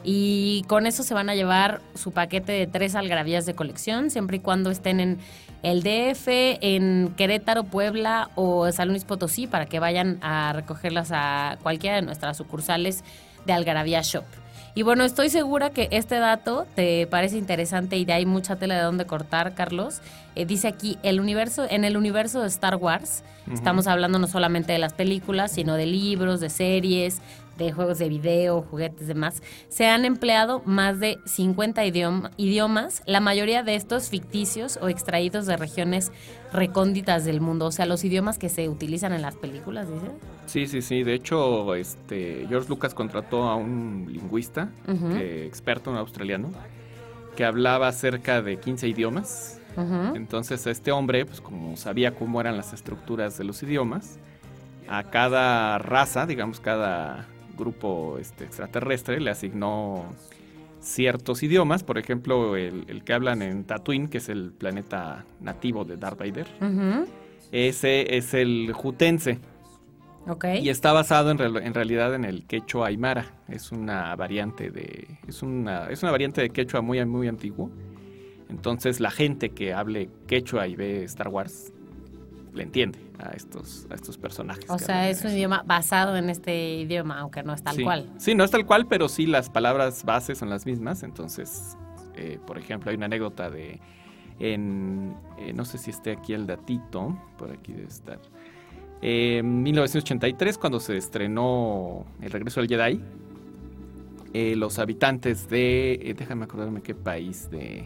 [0.04, 4.38] Y con eso se van a llevar su paquete de tres algarabías de colección, siempre
[4.38, 5.20] y cuando estén en
[5.64, 11.58] el DF, en Querétaro, Puebla o San Luis Potosí para que vayan a recogerlas a
[11.62, 13.04] cualquiera de nuestras sucursales
[13.46, 14.26] de Algarabía Shop.
[14.74, 18.76] Y bueno, estoy segura que este dato te parece interesante y de ahí mucha tela
[18.76, 20.02] de dónde cortar, Carlos.
[20.36, 24.72] Eh, dice aquí, el universo, en el universo de Star Wars, estamos hablando no solamente
[24.72, 27.22] de las películas, sino de libros, de series,
[27.58, 33.62] de juegos de video, juguetes, demás, se han empleado más de 50 idiomas, la mayoría
[33.64, 36.12] de estos ficticios o extraídos de regiones
[36.54, 40.12] recónditas del mundo, o sea, los idiomas que se utilizan en las películas, dice.
[40.48, 44.70] Sí, sí, sí, de hecho, este George Lucas contrató a un lingüista,
[45.20, 46.50] experto, un australiano,
[47.36, 49.60] que hablaba cerca de 15 idiomas.
[50.16, 54.20] Entonces, este hombre, pues como sabía cómo eran las estructuras de los idiomas,
[54.90, 57.28] a cada raza, digamos, cada
[57.62, 60.06] grupo este, extraterrestre le asignó
[60.82, 65.98] ciertos idiomas, por ejemplo, el, que hablan en Tatooine, que es el planeta nativo de
[65.98, 66.48] Darth Vader.
[67.52, 69.40] Ese es el jutense.
[70.62, 73.26] Y está basado en, realidad en el quechua aymara.
[73.48, 77.72] Es una variante de es una es una variante de quechua muy muy antiguo.
[78.50, 81.74] Entonces la gente que hable quechua y ve Star Wars
[82.54, 84.66] le entiende a estos, a estos personajes.
[84.70, 88.10] O sea, es un idioma basado en este idioma, aunque no es tal cual.
[88.18, 91.04] Sí, no es tal cual, pero sí las palabras bases son las mismas.
[91.04, 91.78] Entonces,
[92.16, 93.80] eh, por ejemplo, hay una anécdota de,
[94.40, 98.20] en, eh, no sé si esté aquí el datito, por aquí debe estar.
[99.02, 103.02] en 1983, cuando se estrenó El regreso del Jedi,
[104.34, 107.86] eh, los habitantes de, déjame acordarme qué país de,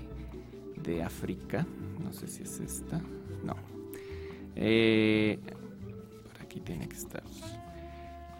[0.82, 1.65] de África,
[2.04, 3.01] no sé si es esta,
[3.43, 3.56] no,
[4.56, 5.39] eh,
[6.32, 7.24] por aquí tiene que estar.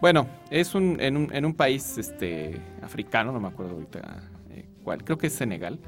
[0.02, 4.66] Bueno, es un, en, un, en un país este, africano, no me acuerdo ahorita eh,
[4.84, 5.80] cuál, creo que es Senegal.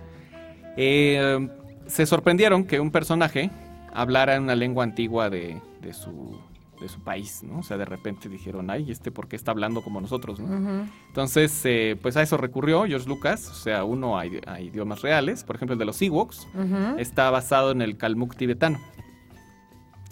[0.75, 1.47] Eh,
[1.87, 3.49] se sorprendieron que un personaje
[3.93, 6.39] hablara en una lengua antigua de, de, su,
[6.79, 7.59] de su país, ¿no?
[7.59, 10.87] O sea, de repente dijeron, ay, ¿este por qué está hablando como nosotros, no?
[11.07, 14.25] Entonces, eh, pues a eso recurrió George Lucas, o sea, uno a,
[14.59, 16.47] idiomas reales, por ejemplo, el de los Ewoks,
[16.97, 18.79] está basado en el Kalmuk tibetano.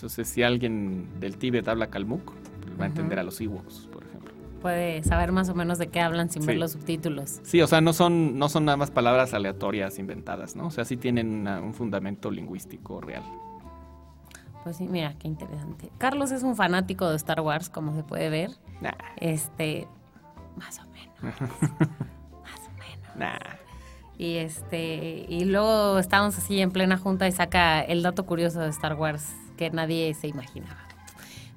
[0.05, 2.31] Entonces, si alguien del Tíbet habla kalmuk,
[2.79, 4.31] va a entender a los Ewoks, por ejemplo.
[4.61, 7.39] Puede saber más o menos de qué hablan sin ver los subtítulos.
[7.41, 10.67] Sí, o sea, no son, no son nada más palabras aleatorias inventadas, ¿no?
[10.67, 13.23] O sea, sí tienen un fundamento lingüístico real.
[14.63, 15.89] Pues sí, mira, qué interesante.
[15.97, 18.51] Carlos es un fanático de Star Wars, como se puede ver.
[18.81, 18.91] Nah.
[19.17, 19.87] Este,
[20.55, 21.39] más o menos.
[21.41, 23.15] más o menos.
[23.15, 23.39] Nah.
[24.19, 28.69] Y este, y luego estamos así en plena junta y saca el dato curioso de
[28.69, 30.77] Star Wars que nadie se imaginaba.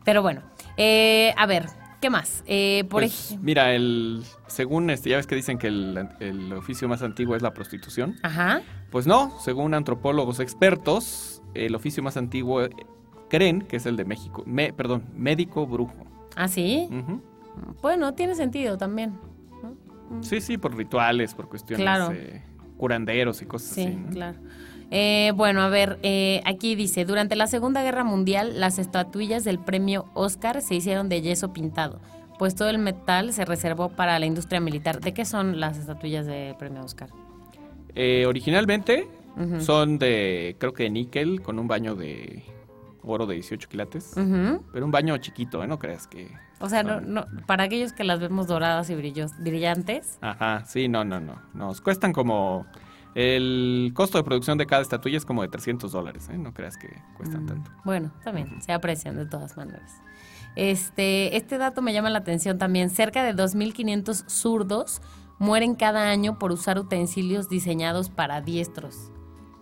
[0.05, 0.43] Pero bueno,
[0.77, 1.67] eh, a ver,
[2.01, 2.43] ¿qué más?
[2.47, 7.03] Eh, por pues, mira, el según este, ya ves que dicen que el, oficio más
[7.03, 8.17] antiguo es la prostitución.
[8.23, 8.63] Ajá.
[8.91, 12.71] Pues no, según antropólogos expertos, el oficio más antiguo eh,
[13.29, 14.45] creen que es el de México,
[14.77, 16.07] perdón, médico brujo.
[16.37, 16.89] ¿Ah, sí?
[17.83, 19.19] Bueno, tiene sentido también.
[20.21, 22.11] Sí, sí, por rituales, por cuestiones
[22.79, 23.85] curanderos y cosas así.
[23.85, 24.39] Sí, claro.
[24.91, 29.59] Eh, bueno, a ver, eh, aquí dice, durante la Segunda Guerra Mundial las estatuillas del
[29.59, 32.01] premio Oscar se hicieron de yeso pintado,
[32.39, 35.01] pues todo el metal se reservó para la industria militar.
[35.01, 37.11] ¿De qué son las estatuillas del premio Oscar?
[37.95, 39.07] Eh, originalmente
[39.61, 42.43] son de, creo que de níquel, con un baño de
[43.03, 44.13] oro de 18 quilates.
[44.15, 45.67] Pero un baño chiquito, ¿eh?
[45.69, 46.29] No creas que...
[46.61, 50.19] O sea, no, no, para aquellos que las vemos doradas y brillos, brillantes.
[50.21, 51.41] Ajá, sí, no, no, no.
[51.55, 52.67] Nos cuestan como...
[53.21, 56.39] El costo de producción de cada estatuilla es como de 300 dólares, ¿eh?
[56.39, 57.71] No creas que cuestan mm, tanto.
[57.85, 60.01] Bueno, también, se aprecian de todas maneras.
[60.55, 62.91] Este, este dato me llama la atención también.
[62.91, 65.03] Cerca de 2.500 zurdos
[65.41, 69.11] mueren cada año por usar utensilios diseñados para diestros.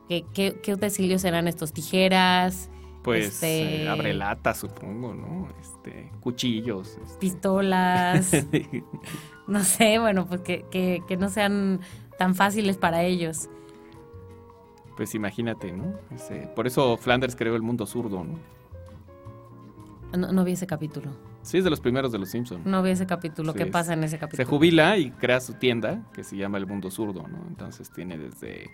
[0.07, 1.73] ¿Qué, qué, utensilios serán estos?
[1.73, 2.69] ¿Tijeras?
[3.03, 3.85] Pues este...
[3.85, 5.49] Eh, abre lata, supongo, ¿no?
[5.59, 6.99] Este, cuchillos.
[7.03, 7.19] Este.
[7.21, 8.33] Pistolas.
[9.47, 11.81] no sé, bueno, pues que, que, que no sean
[12.19, 13.49] tan fáciles para ellos.
[14.97, 15.95] Pues imagínate, ¿no?
[16.55, 18.39] Por eso Flanders creó el mundo zurdo, ¿no?
[20.17, 21.11] No, no vi ese capítulo.
[21.43, 22.65] Sí, es de los primeros de los Simpsons.
[22.65, 23.53] No vi ese capítulo.
[23.53, 24.45] ¿Qué pasa en ese capítulo?
[24.45, 27.45] Se jubila y crea su tienda que se llama El Mundo Zurdo, ¿no?
[27.49, 28.71] Entonces tiene desde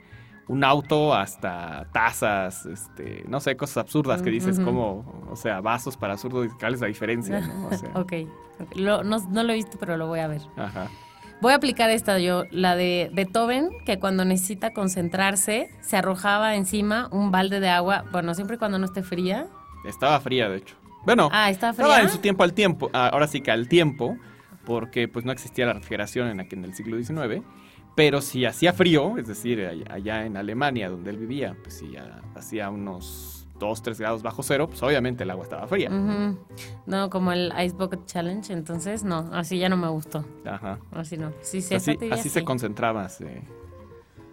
[0.49, 5.97] un auto hasta tazas, este, no sé, cosas absurdas que dices como, o sea, vasos
[5.97, 7.41] para zurdo, ¿cuál es la diferencia?
[7.41, 7.69] ¿no?
[8.01, 8.13] ok,
[8.77, 10.43] no, no, lo he visto, pero lo voy a ver.
[10.57, 10.89] Ajá.
[11.43, 17.09] Voy a aplicar esta yo, la de Beethoven, que cuando necesita concentrarse, se arrojaba encima
[17.11, 19.49] un balde de agua, bueno, siempre y cuando no esté fría.
[19.85, 20.77] Estaba fría, de hecho.
[21.05, 24.17] Bueno, ah, estaba en su tiempo al tiempo, ah, ahora sí que al tiempo,
[24.65, 27.45] porque pues no existía la refrigeración en, en el siglo XIX.
[27.97, 31.97] Pero si hacía frío, es decir, allá en Alemania donde él vivía, pues si
[32.37, 35.89] hacía unos 2, 3 grados bajo cero, pues obviamente el agua estaba fría.
[36.87, 40.25] No, como el Ice Bucket Challenge, entonces no, así ya no me gustó.
[40.45, 40.79] Ajá.
[40.91, 41.33] Así no.
[41.41, 43.09] Sí, sí, así, así se concentraba,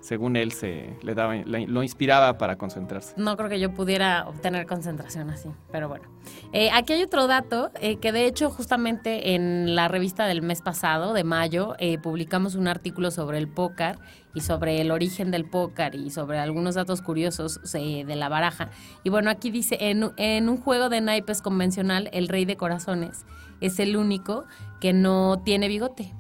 [0.02, 3.14] según él se le daba lo inspiraba para concentrarse.
[3.18, 6.06] No creo que yo pudiera obtener concentración así, pero bueno.
[6.54, 10.62] Eh, aquí hay otro dato eh, que de hecho justamente en la revista del mes
[10.62, 13.98] pasado, de mayo, eh, publicamos un artículo sobre el póker
[14.34, 18.70] y sobre el origen del póker y sobre algunos datos curiosos de la baraja.
[19.04, 23.26] Y bueno, aquí dice, en un juego de naipes convencional, el rey de corazones
[23.60, 24.46] es el único
[24.80, 26.14] que no tiene bigote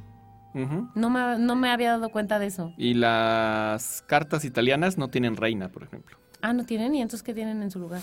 [0.54, 2.74] no, me, no me había dado cuenta de eso.
[2.78, 6.18] Y las cartas italianas no tienen reina, por ejemplo.
[6.42, 8.02] Ah, no tienen, ¿y entonces qué tienen en su lugar?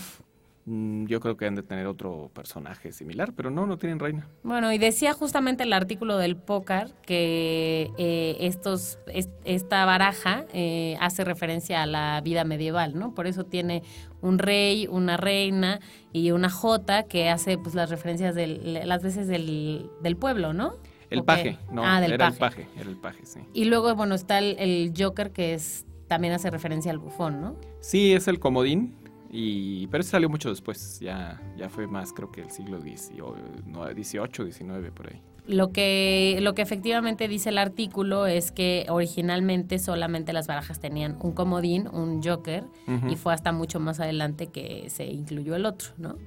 [0.67, 4.27] Mm, yo creo que han de tener otro personaje similar, pero no, no tienen reina.
[4.43, 8.99] Bueno, y decía justamente el artículo del póker que eh, estos,
[9.45, 13.15] esta baraja eh, hace referencia a la vida medieval, ¿no?
[13.15, 13.81] Por eso tiene
[14.19, 15.79] un rey, una reina
[16.11, 18.47] y una jota que hace pues las referencias de
[18.85, 20.73] las veces del, del pueblo, ¿no?
[21.09, 23.39] El paje, no, ah, era el paje, era el paje, sí.
[23.53, 27.55] Y luego, bueno, está el, Joker que es también hace referencia al bufón, ¿no?
[27.79, 28.95] Sí, es el comodín,
[29.29, 34.51] y, pero ese salió mucho después, ya, ya fue más creo que el siglo XVIII,
[34.51, 35.21] XIX, por ahí.
[35.47, 41.17] Lo que, lo que efectivamente dice el artículo es que originalmente solamente las barajas tenían
[41.21, 42.65] un comodín, un joker,
[43.09, 46.17] y fue hasta mucho más adelante que se incluyó el otro, ¿no?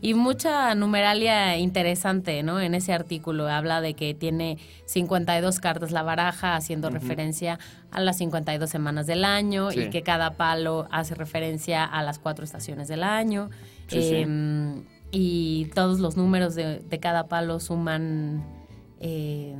[0.00, 2.60] Y mucha numeralia interesante, ¿no?
[2.60, 4.56] En ese artículo habla de que tiene
[4.86, 7.58] 52 cartas la baraja, haciendo referencia
[7.90, 12.44] a las 52 semanas del año, y que cada palo hace referencia a las cuatro
[12.44, 13.50] estaciones del año.
[13.90, 18.61] Em, y todos los números de, de cada palo suman
[19.02, 19.56] eh,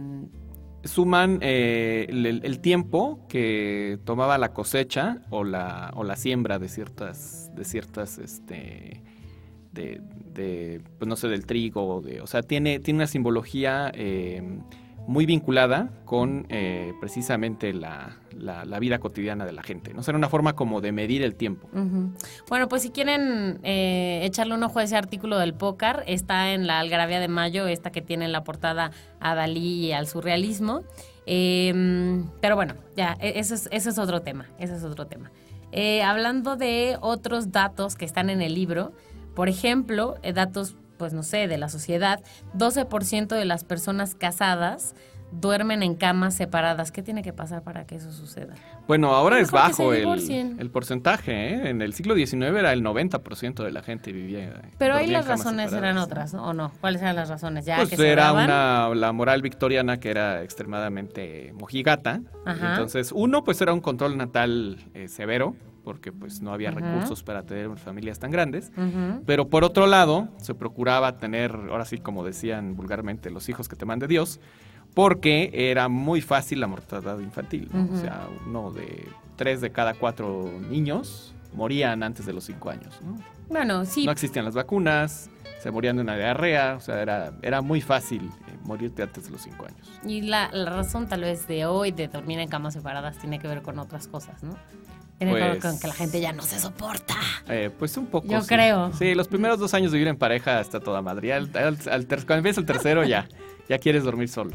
[0.84, 7.50] suman eh, el, tiempo que tomaba la cosecha o la, o la siembra de ciertas,
[7.54, 9.02] de ciertas, este,
[9.72, 14.60] de, pues no sé, del trigo, de, o sea, tiene, tiene una simbología eh,
[15.06, 19.92] muy vinculada con eh, precisamente la, la, vida cotidiana de la gente.
[19.92, 20.02] ¿no?
[20.02, 21.68] Será una forma como de medir el tiempo.
[22.48, 26.66] Bueno, pues si quieren eh, echarle un ojo a ese artículo del pócar, está en
[26.66, 30.82] la Algarabía de Mayo, esta que tiene en la portada a Dalí y al surrealismo.
[31.26, 35.30] Em, pero bueno, ya, e, eso es, eso es otro tema, ese es otro tema.
[35.72, 38.92] Eh, hablando de otros datos que están en el libro,
[39.34, 42.20] por ejemplo, datos pues no sé, de la sociedad,
[42.56, 44.94] 12% de las personas casadas
[45.32, 46.92] duermen en camas separadas.
[46.92, 48.54] ¿Qué tiene que pasar para que eso suceda?
[48.86, 50.04] Bueno, ahora es bajo el,
[50.70, 51.32] porcentaje.
[51.32, 51.70] ¿eh?
[51.70, 54.62] En el siglo XIX era el 90% de la gente vivía.
[54.78, 56.70] Pero ahí las razones eran otras, ¿o no?
[56.80, 57.66] ¿Cuáles eran las razones?
[57.66, 62.20] ¿Ya pues era una, la moral victoriana que era extremadamente mojigata.
[62.46, 67.42] Entonces, uno, pues era un control natal eh, severo porque pues no había recursos para
[67.44, 68.72] tener familias tan grandes,
[69.26, 73.76] pero por otro lado se procuraba tener, ahora sí como decían vulgarmente, los hijos que
[73.76, 74.40] te mande Dios,
[74.94, 80.50] porque era muy fácil la mortalidad infantil, o sea, uno de tres de cada cuatro
[80.70, 83.00] niños morían antes de los cinco años.
[83.02, 83.16] ¿no?
[83.48, 84.06] Bueno, sí.
[84.06, 85.30] No existían las vacunas,
[85.62, 89.30] se morían de una diarrea, o sea, era, era muy fácil eh, morirte antes de
[89.30, 90.00] los 5 años.
[90.04, 93.62] Y la, razón tal vez de hoy de dormir en camas separadas tiene que ver
[93.62, 94.56] con otras cosas, ¿no?
[95.18, 97.14] Tiene que ver con que la gente ya no se soporta.
[97.48, 98.26] Eh, pues un poco.
[98.28, 98.92] Yo creo.
[98.92, 101.32] Sí, los primeros dos años de vivir en pareja está toda madre.
[101.32, 103.28] Al, cuando empieza el tercero ya,
[103.68, 104.52] ya quieres dormir solo.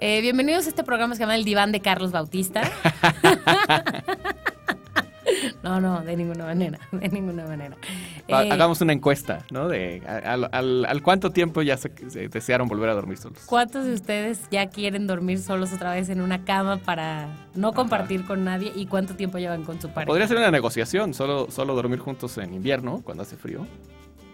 [0.00, 2.62] Eh, bienvenidos a este programa que se llama El Diván de Carlos Bautista.
[5.68, 7.76] No, no, de ninguna manera, de ninguna manera.
[8.26, 9.68] Eh, hagamos una encuesta, ¿no?
[9.68, 11.90] De al, cuánto tiempo ya se,
[12.30, 13.42] desearon volver a dormir solos.
[13.44, 18.24] ¿Cuántos de ustedes ya quieren dormir solos otra vez en una cama para no compartir
[18.24, 18.72] con nadie?
[18.74, 20.06] ¿Y cuánto tiempo llevan con su pareja?
[20.06, 23.66] Podría ser una negociación, solo, solo dormir juntos en invierno, cuando hace frío.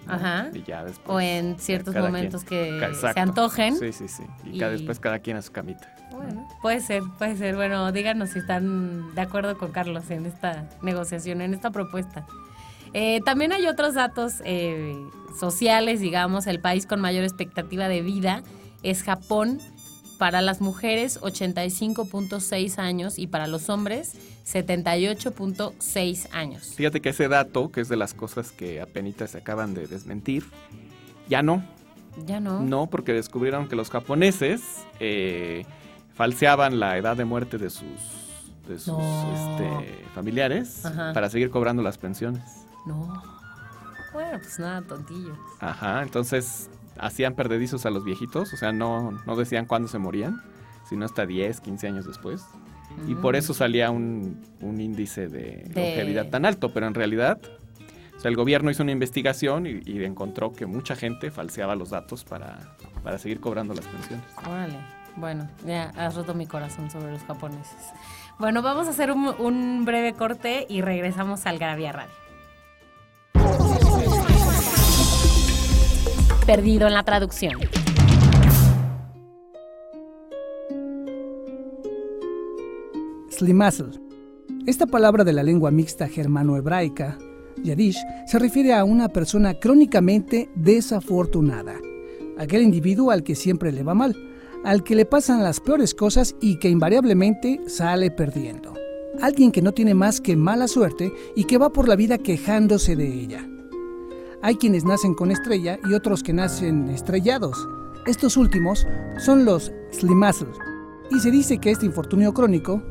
[0.06, 0.50] Ajá.
[0.52, 1.08] Y ya después.
[1.08, 3.76] O en ciertos momentos que se antojen.
[3.76, 4.24] Sí, sí, sí.
[4.44, 5.92] Y, después cada quien a su camita.
[6.10, 7.56] Bueno, puede ser, puede ser.
[7.56, 12.26] Bueno, díganos si están de acuerdo con Carlos en esta negociación, en esta propuesta.
[12.92, 14.94] Eh, también hay otros datos eh,
[15.38, 18.42] sociales, digamos, el país con mayor expectativa de vida
[18.84, 19.58] es Japón.
[20.18, 24.12] Para las mujeres, 85.6 años y para los hombres,
[24.46, 26.74] 78.6 años.
[26.74, 30.44] Fíjate que ese dato, que es de las cosas que apenas se acaban de desmentir,
[31.28, 31.64] ya no.
[32.26, 32.60] Ya no.
[32.60, 34.62] No, porque descubrieron que los japoneses
[35.00, 35.64] eh,
[36.14, 37.86] falseaban la edad de muerte de sus,
[38.68, 42.42] de sus este, familiares para seguir cobrando las pensiones.
[42.86, 43.22] No.
[44.12, 45.36] Bueno, pues nada, tontillo.
[45.58, 50.42] Ajá, entonces hacían perdedizos a los viejitos, o sea, no, no decían cuándo se morían,
[50.88, 52.44] sino hasta 10, 15 años después.
[53.08, 57.40] Y por eso salía un, índice de, longevidad tan alto, pero en realidad
[58.16, 61.90] o sea, el gobierno hizo una investigación y, y, encontró que mucha gente falseaba los
[61.90, 64.24] datos para, para seguir cobrando las pensiones.
[64.46, 64.78] Órale.
[65.16, 67.92] Bueno, ya has roto mi corazón sobre los japoneses.
[68.38, 72.23] Bueno, vamos a hacer un, breve corte y regresamos al Gravia Radio.
[76.46, 77.58] Perdido en la traducción.
[83.30, 84.00] Slimazel.
[84.66, 87.18] Esta palabra de la lengua mixta germano-hebraica,
[87.62, 91.74] Yadish, se refiere a una persona crónicamente desafortunada,
[92.38, 94.14] aquel individuo al que siempre le va mal
[94.64, 98.74] al que le pasan las peores cosas y que invariablemente sale perdiendo.
[99.20, 102.96] Alguien que no tiene más que mala suerte y que va por la vida quejándose
[102.96, 103.46] de ella.
[104.44, 107.66] Hay quienes nacen con estrella y otros que nacen estrellados.
[108.06, 108.86] Estos últimos
[109.16, 110.48] son los slimazel.
[111.10, 112.82] Y se dice que este infortunio crónico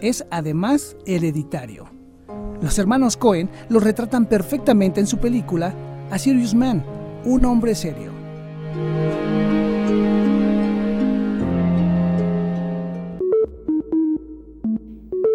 [0.00, 1.90] es además hereditario.
[2.62, 5.74] Los hermanos Cohen lo retratan perfectamente en su película
[6.12, 6.86] A Serious Man,
[7.24, 8.12] un hombre serio.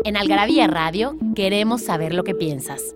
[0.06, 2.96] En Algarabía Radio queremos saber lo que piensas.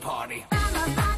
[0.00, 1.15] Bueno,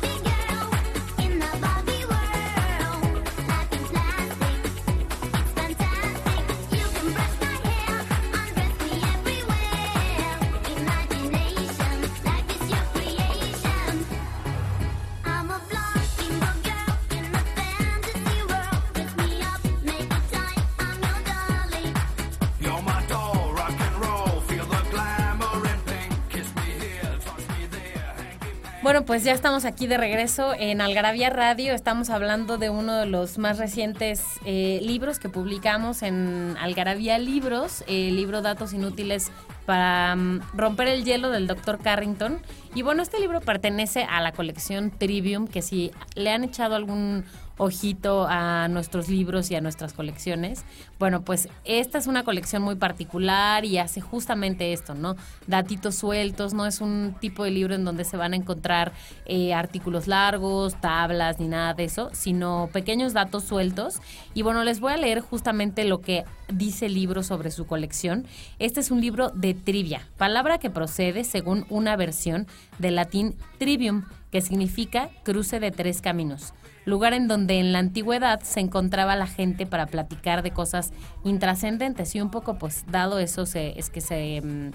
[29.09, 31.73] pues ya estamos aquí de regreso en Algarabía Radio.
[31.73, 37.85] Estamos hablando de uno de los más recientes eh, libros que publicamos en Algarabía Libros,
[37.87, 39.33] el libro Datos Inútiles
[39.65, 42.43] para mm, romper el hielo del doctor Carrington.
[42.75, 47.25] Y bueno, este libro pertenece a la colección Trivium, que si le han echado algún
[47.59, 50.65] ojito a nuestros libros y a nuestras colecciones.
[50.99, 55.17] Bueno, pues esta es una colección muy particular y hace justamente esto, ¿no?
[55.47, 58.93] Datitos sueltos, no es un tipo de libro en donde se van a encontrar
[59.27, 64.01] eh, artículos largos, tablas ni nada de eso, sino pequeños datos sueltos.
[64.35, 68.27] Y bueno, les voy a leer justamente lo que dice el libro sobre su colección.
[68.59, 72.47] Este es un libro de trivia, palabra que procede según una versión
[72.79, 76.53] del latín trivium que significa cruce de tres caminos,
[76.89, 80.93] lugar en donde en la antigüedad se encontraba la gente para platicar de cosas
[81.25, 84.71] intrascendentes y un poco pues dado eso se, es que se mm,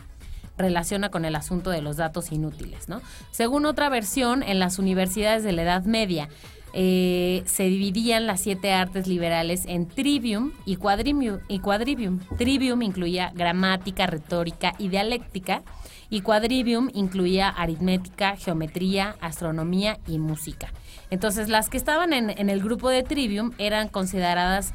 [0.58, 3.02] relaciona con el asunto de los datos inútiles, ¿no?
[3.32, 6.30] Según otra versión, en las universidades de la Edad Media
[6.76, 12.20] eh, se dividían las siete artes liberales en trivium y quadrivium, y quadrivium.
[12.38, 15.62] Trivium incluía gramática, retórica y dialéctica
[16.10, 20.72] y quadrivium incluía aritmética, geometría, astronomía y música.
[21.14, 24.74] Entonces las que estaban en, el grupo de trivium eran consideradas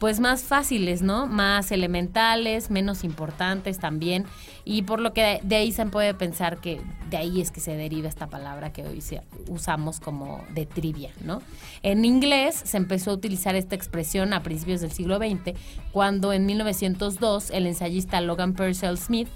[0.00, 1.28] pues más fáciles, ¿no?
[1.28, 4.24] Más elementales, menos importantes también.
[4.64, 7.76] Y por lo que de ahí se puede pensar que de ahí es que se
[7.76, 9.00] deriva esta palabra que hoy
[9.46, 11.40] usamos como de trivia, ¿no?
[11.84, 15.56] En inglés se empezó a utilizar esta expresión a principios del siglo XX,
[15.92, 19.28] cuando en 1902 el ensayista Logan Purcell Smith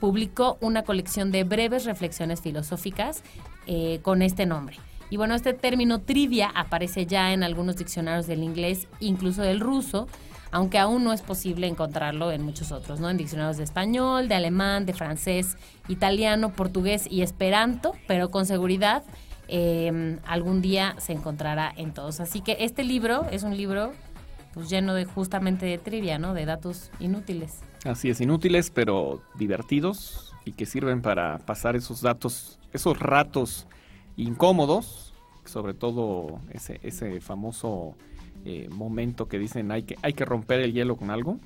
[0.00, 3.22] publicó una colección de breves reflexiones filosóficas
[3.66, 4.78] eh, con este nombre.
[5.10, 10.06] Y bueno, este término trivia aparece ya en algunos diccionarios del inglés, incluso del ruso,
[10.50, 13.10] aunque aún no es posible encontrarlo en muchos otros, ¿no?
[13.10, 15.56] En diccionarios de español, de alemán, de francés,
[15.88, 19.02] italiano, portugués y esperanto, pero con seguridad
[19.48, 22.20] em, algún día se encontrará en todos.
[22.20, 23.92] Así que este libro es un libro
[24.52, 26.34] pues lleno de justamente de trivia, ¿no?
[26.34, 27.60] De datos inútiles.
[27.84, 33.66] Así es, inútiles, pero divertidos y que sirven para pasar esos datos, esos ratos
[34.18, 35.14] incómodos,
[35.44, 37.94] sobre todo ese, ese famoso
[38.44, 41.38] eh, momento que dicen hay que, hay que romper el hielo con algo.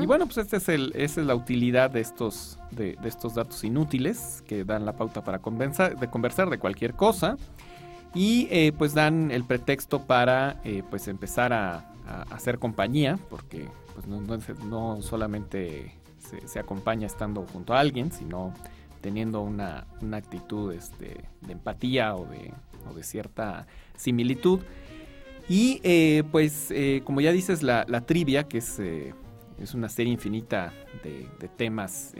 [0.00, 3.62] Y bueno, pues este es el, esa es la utilidad de estos, de, estos datos
[3.64, 7.36] inútiles que dan la pauta para conversar, de conversar de cualquier cosa.
[8.14, 11.88] Y eh, pues dan el pretexto para eh, pues empezar a,
[12.30, 14.20] hacer compañía, porque pues no,
[14.68, 18.52] no, solamente se, se acompaña estando junto a alguien, sino
[19.02, 22.52] teniendo una, actitud este, de empatía o de,
[22.94, 24.60] de cierta similitud.
[25.48, 29.12] Y eh, pues, eh, como ya dices, la, trivia, que es, eh,
[29.60, 30.72] es, una serie infinita
[31.02, 32.14] de, temas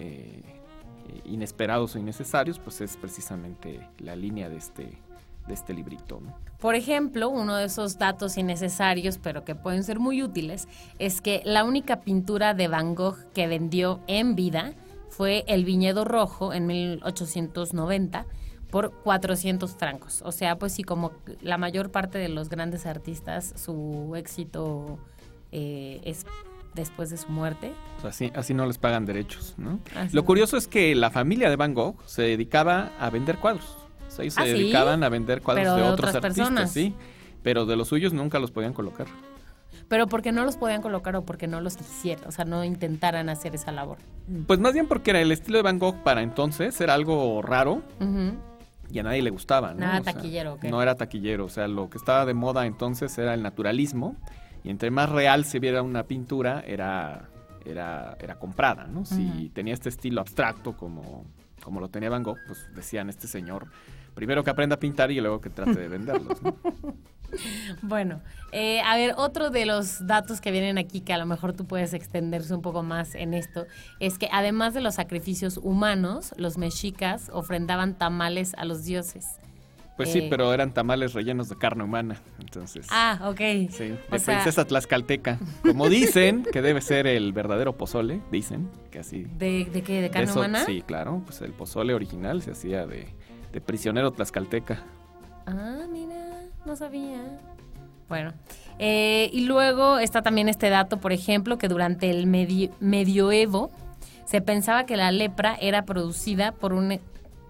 [1.25, 4.99] inesperados o innecesarios, pues es precisamente la línea de este,
[5.47, 6.21] de este librito.
[6.59, 10.69] Por ejemplo, uno de esos datos innecesarios, pero que pueden ser muy útiles,
[10.99, 14.75] es que la única pintura de Van Gogh que vendió en vida
[15.13, 18.27] fue El Viñedo Rojo en 1890
[18.71, 20.23] por 400 francos.
[20.25, 24.99] O sea, pues sí, como la mayor parte de los grandes artistas, su éxito
[25.53, 26.25] eh, es
[26.75, 27.75] después de su muerte.
[28.03, 29.79] así, así no les pagan derechos, ¿no?
[30.13, 33.77] Lo curioso es que la familia de Van Gogh se dedicaba a vender cuadros.
[34.09, 36.73] O sea, se ah, dedicaban a vender cuadros de, otros artistas, personas.
[36.73, 36.95] sí.
[37.43, 39.09] Pero de los suyos nunca los podían colocar
[39.89, 43.29] pero porque no los podían colocar o porque no los quisieran, o sea, no intentaran
[43.29, 43.99] hacer esa labor.
[44.47, 47.83] Pues más bien porque era el estilo de Van Gogh para entonces era algo raro
[48.91, 49.73] y a nadie le gustaba.
[49.75, 49.81] ¿no?
[49.81, 50.59] Nada taquillero.
[50.63, 54.17] No era taquillero, o sea, lo que estaba de moda entonces era el naturalismo
[54.65, 57.29] y entre más real se viera una pintura era,
[57.65, 59.05] era, era comprada, ¿no?
[59.05, 61.25] Si tenía este estilo abstracto como,
[61.63, 63.69] como lo tenía Van Gogh, pues decían este señor
[64.15, 66.39] primero que aprenda a pintar y luego que trate de venderlos.
[67.83, 68.21] Bueno,
[68.53, 71.67] eh, a ver, otro de los datos que vienen aquí, que a lo mejor tú
[71.67, 73.67] puedes extenderse un poco más en esto,
[74.01, 79.27] es que además de los sacrificios humanos, los mexicas ofrendaban tamales a los dioses.
[79.97, 82.87] Pues sí, eh, pero eran tamales rellenos de carne humana, entonces.
[82.91, 83.41] Ah, ok.
[83.71, 85.39] Sí, de princesa tlaxcalteca.
[85.63, 89.27] Como dicen que debe ser el verdadero pozole, dicen que así.
[89.39, 90.01] ¿De, qué?
[90.01, 90.65] ¿De carne humana?
[90.65, 93.07] Sí, claro, pues el pozole original se hacía de
[93.53, 94.83] de prisionero tlaxcalteca.
[95.47, 96.22] Ah, mira,
[96.65, 97.23] no sabía.
[98.09, 98.33] Bueno,
[98.79, 103.71] eh, y luego está también este dato, por ejemplo, que durante el medioevo
[104.27, 107.01] se pensaba que la lepra era producida por un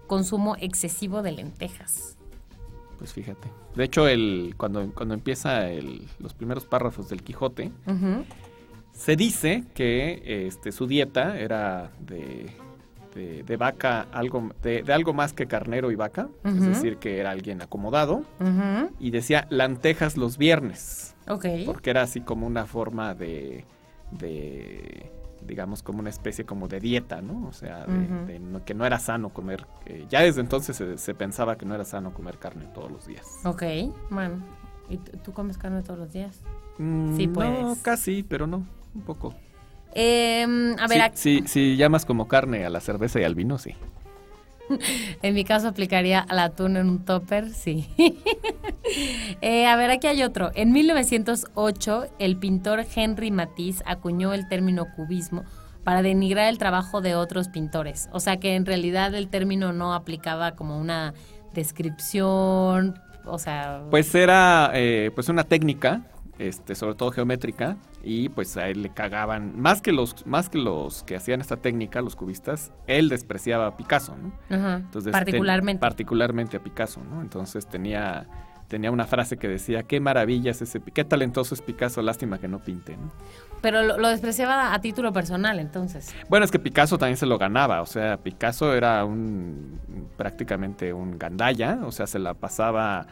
[0.07, 2.17] consumo excesivo de lentejas.
[2.97, 3.49] Pues fíjate.
[3.75, 7.71] De hecho, el, cuando, cuando empieza el, los primeros párrafos del Quijote,
[8.93, 12.55] se dice que este, su dieta era de
[13.13, 17.61] de, vaca, algo, de, algo más que carnero y vaca, es decir, que era alguien
[17.61, 18.23] acomodado,
[18.99, 21.15] y decía lentejas los viernes.
[21.65, 23.65] Porque era así como una forma de,
[24.11, 25.11] de
[25.45, 27.47] digamos, como una especie como de dieta, ¿no?
[27.47, 27.85] O sea,
[28.65, 29.65] que no era sano comer.
[30.09, 33.25] ya desde entonces se, pensaba que no era sano comer carne todos los días.
[33.45, 33.63] Ok,
[34.09, 34.37] bueno.
[34.89, 36.41] ¿Y tú comes carne todos los días?
[36.77, 37.49] Mm, sí, pues.
[37.49, 39.33] No, casi, pero no, un poco.
[39.95, 43.75] Eh, a ver, si sí, llamas como carne a la cerveza y al vino, sí.
[45.21, 47.87] en mi caso aplicaría al atún en un topper, sí.
[49.41, 50.51] Eh, a ver, aquí hay otro.
[50.55, 55.43] En 1908, el pintor Henry Matisse acuñó el término cubismo
[55.83, 58.09] para denigrar el trabajo de otros pintores.
[58.11, 61.13] O sea que en realidad el término no aplicaba como una
[61.53, 63.83] descripción, o sea...
[63.89, 66.01] Pues era eh, pues una técnica,
[66.39, 70.57] este, sobre todo geométrica, y pues a él le cagaban, más que los, más que
[70.57, 74.31] los que hacían esta técnica, los cubistas, él despreciaba a Picasso, ¿no?
[74.55, 74.81] Ajá,
[75.11, 75.79] particularmente.
[75.79, 77.21] particularmente a Picasso, ¿no?
[77.21, 78.27] Entonces tenía
[78.73, 82.47] tenía una frase que decía, qué maravilla es ese, qué talentoso es Picasso, lástima que
[82.47, 82.97] no pinte.
[82.97, 83.11] ¿no?
[83.61, 86.13] Pero lo, despreciaba a título personal, entonces.
[86.27, 89.79] Bueno, es que Picasso también se lo ganaba, o sea, Picasso era un
[90.17, 93.05] prácticamente un gandaya, o sea, se la pasaba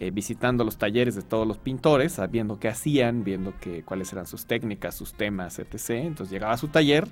[0.00, 4.26] eh, visitando los talleres de todos los pintores, viendo qué hacían, viendo que, cuáles eran
[4.26, 5.90] sus técnicas, sus temas, etc.
[5.90, 7.08] Entonces llegaba a su taller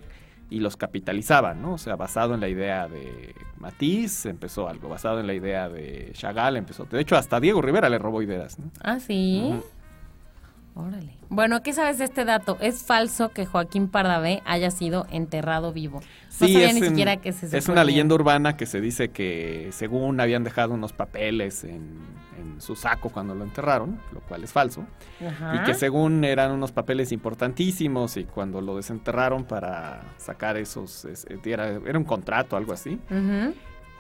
[0.51, 1.75] y los capitalizaba, ¿no?
[1.75, 6.11] O sea, basado en la idea de Matisse empezó algo, basado en la idea de
[6.13, 6.85] Chagall empezó.
[6.85, 8.71] De hecho, hasta Diego Rivera le robó ideas, ¿no?
[8.81, 9.53] Ah, sí.
[10.77, 11.17] Órale.
[11.31, 12.59] Bueno, ¿qué sabes de este dato?
[12.61, 16.01] Es falso que Joaquín Pardavé haya sido enterrado vivo.
[16.01, 20.21] No sabía ni siquiera que se Es una leyenda urbana que se dice que según
[20.21, 21.99] habían dejado unos papeles en,
[22.59, 24.85] su saco cuando lo enterraron, lo cual es falso.
[25.55, 31.07] Y que según eran unos papeles importantísimos y cuando lo desenterraron para sacar esos,
[31.45, 32.99] era, era un contrato, algo así.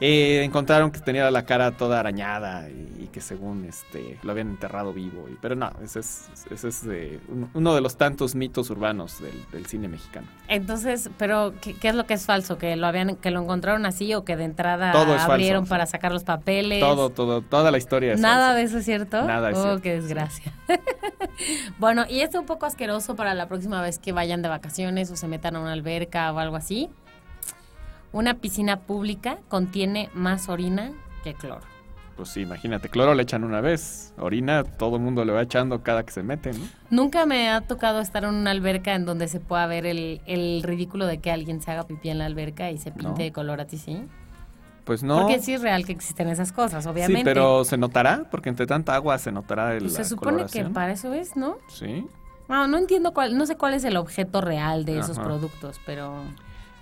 [0.00, 4.92] Eh, encontraron que tenía la cara toda arañada y, que según este lo habían enterrado
[4.92, 5.26] vivo.
[5.30, 7.18] Y, pero no, ese es, ese es eh,
[7.54, 10.26] uno de los tantos mitos urbanos del, cine mexicano.
[10.48, 12.58] Entonces, pero ¿qué, es lo que es falso?
[12.58, 14.92] ¿Que lo habían que lo encontraron así o que de entrada
[15.24, 16.80] abrieron para sacar los papeles?
[16.80, 19.24] Todo, todo, toda la historia es Nada de eso es cierto.
[19.24, 20.52] Nada es oh, qué desgracia.
[21.78, 25.10] bueno, y esto es un poco asqueroso para la próxima vez que vayan de vacaciones
[25.10, 26.90] o se metan a una alberca o algo así.
[28.16, 30.90] Una piscina pública contiene más orina
[31.22, 31.60] que cloro.
[32.16, 35.82] Pues sí, imagínate, cloro le echan una vez, orina todo el mundo le va echando
[35.82, 36.64] cada que se mete, ¿no?
[36.88, 41.04] Nunca me ha tocado estar en una alberca en donde se pueda ver el, ridículo
[41.04, 43.66] de que alguien se haga pipí en la alberca y se pinte de color a
[43.66, 44.02] ti, ¿sí?
[44.84, 45.20] Pues no.
[45.20, 47.20] Porque sí es real que existen esas cosas, obviamente.
[47.20, 48.24] Sí, pero ¿se notará?
[48.30, 49.80] Porque entre tanta agua se notará el.
[49.80, 51.58] Pues se supone que para eso es, ¿no?
[51.68, 52.06] Sí.
[52.48, 56.22] No, no entiendo cuál, no sé cuál es el objeto real de esos productos, pero...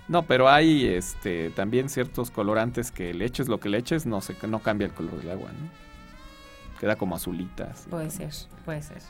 [0.07, 4.21] No, pero hay este también ciertos colorantes que le eches lo que le eches, no
[4.21, 6.79] sé, no cambia el color del agua, ¿no?
[6.79, 7.87] Queda como azulitas.
[7.89, 8.31] Puede ser,
[8.65, 9.01] puede ser.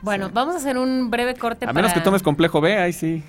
[0.00, 1.66] Bueno, vamos a hacer un breve corte.
[1.66, 3.22] A menos que tomes complejo B, ahí sí.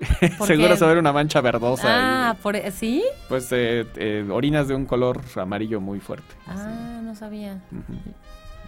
[0.46, 2.30] Seguro se ver una mancha verdosa.
[2.30, 3.02] Ah, por, e, ¿sí?
[3.28, 6.34] Pues eh, eh, orinas de un color amarillo muy fuerte.
[6.46, 7.60] Ah, no sabía.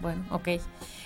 [0.01, 0.49] Bueno, ok.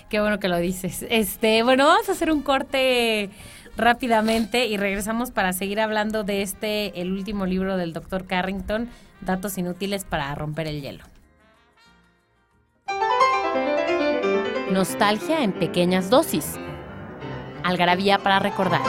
[0.08, 1.04] Qué bueno que lo dices.
[1.08, 3.30] Este, bueno, vamos a hacer un corte
[3.78, 8.88] rápidamente y regresamos para seguir hablando de este, el último libro del doctor Carrington,
[9.20, 11.04] Datos inútiles para romper el hielo.
[14.70, 16.54] Nostalgia en pequeñas dosis.
[17.64, 18.82] Algarabía para recordar.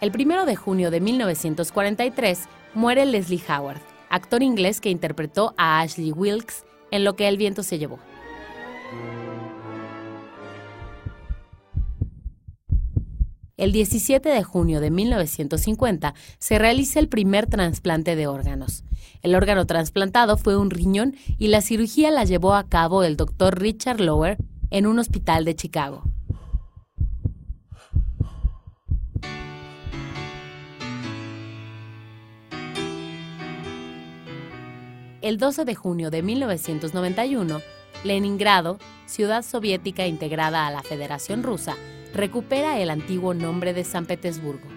[0.00, 3.80] El primero de junio de 1943 muere Leslie Howard,
[4.10, 7.98] actor inglés que interpretó a Ashley Wilkes en Lo que el viento se llevó.
[13.58, 18.84] El 17 de junio de 1950 se realiza el primer trasplante de órganos.
[19.20, 23.60] El órgano trasplantado fue un riñón y la cirugía la llevó a cabo el doctor
[23.60, 24.36] Richard Lower
[24.70, 26.04] en un hospital de Chicago.
[35.20, 37.60] El 12 de junio de 1991,
[38.04, 41.74] Leningrado, ciudad soviética integrada a la Federación Rusa,
[42.14, 44.68] recupera el antiguo nombre de San Petersburgo.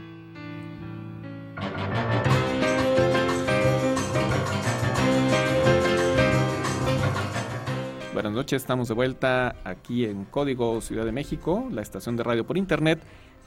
[8.12, 12.48] Buenas noches, estamos de vuelta aquí en Código Ciudad de México, la estación de radio
[12.48, 13.00] por internet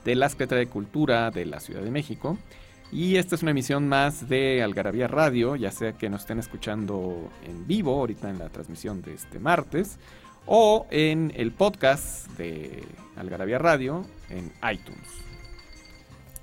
[0.05, 2.39] de la Secretaría de Cultura de la Ciudad de México.
[2.95, 7.29] Y esta es una emisión más de Algarabía Radio, ya sea que nos estén escuchando
[7.45, 9.99] en vivo, ahorita en la transmisión de este martes,
[10.47, 12.85] o en el podcast de
[13.17, 15.09] Algarabía Radio en iTunes.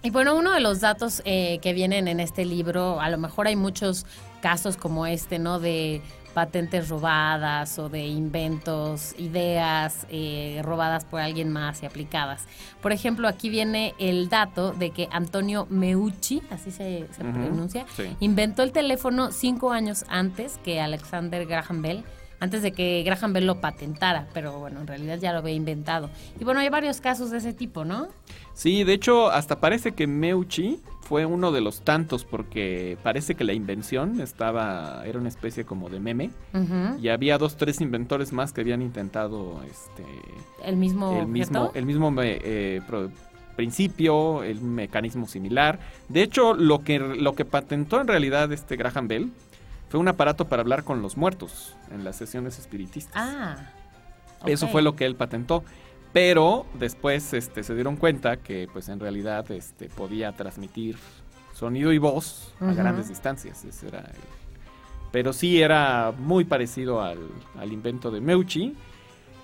[0.01, 3.47] Y bueno, uno de los datos eh, que vienen en este libro, a lo mejor
[3.47, 4.05] hay muchos
[4.41, 5.57] casos como este, ¿no?
[5.61, 6.01] De
[6.33, 12.45] patentes robadas o de inventos, ideas eh, robadas por alguien más y aplicadas.
[12.81, 17.85] Por ejemplo, aquí viene el dato de que Antonio Meucci, así se, pronuncia,
[18.19, 22.03] inventó el teléfono cinco años antes que Alexander Graham Bell
[22.41, 26.09] antes de que Graham Bell lo patentara, pero bueno, en realidad ya lo había inventado.
[26.39, 28.07] Y bueno, hay varios casos de ese tipo, ¿no?
[28.55, 30.81] Sí, de hecho, hasta parece que Meucci
[31.11, 35.89] fue uno de los tantos porque parece que la invención estaba era una especie como
[35.89, 36.29] de meme
[37.01, 40.05] y había dos tres inventores más que habían intentado este
[40.63, 42.79] el mismo el mismo el mismo eh,
[43.57, 45.79] principio, el mecanismo similar.
[46.07, 49.31] De hecho, lo que, lo que patentó en realidad este Graham Bell
[49.89, 53.13] fue un aparato para hablar con los muertos en las sesiones espiritistas.
[53.13, 53.57] Ah.
[54.45, 55.65] Eso fue lo que él patentó.
[56.13, 60.97] Pero después este, se dieron cuenta que pues en realidad este, podía transmitir
[61.53, 63.63] sonido y voz a grandes distancias.
[63.83, 64.11] era
[65.11, 67.19] Pero sí era muy parecido al,
[67.57, 68.75] al invento de Meucci.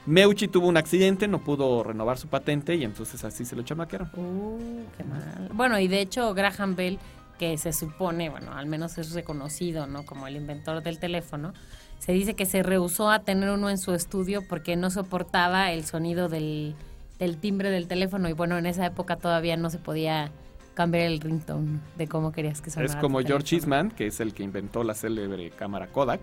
[0.05, 4.09] Meucci tuvo un accidente, no pudo renovar su patente y entonces así se lo chamaquearon.
[4.15, 5.49] Uh, qué mal.
[5.53, 6.97] Bueno, y de hecho Graham Bell,
[7.37, 10.05] que se supone, bueno, al menos es reconocido, ¿no?
[10.05, 11.53] Como el inventor del teléfono,
[11.99, 15.85] se dice que se rehusó a tener uno en su estudio porque no soportaba el
[15.85, 16.75] sonido del,
[17.19, 20.31] del timbre del teléfono y bueno, en esa época todavía no se podía
[20.77, 22.93] cambiar el ringtone de cómo querías que sonara.
[22.93, 26.21] Es como George Eastman, que es el que inventó la célebre cámara Kodak.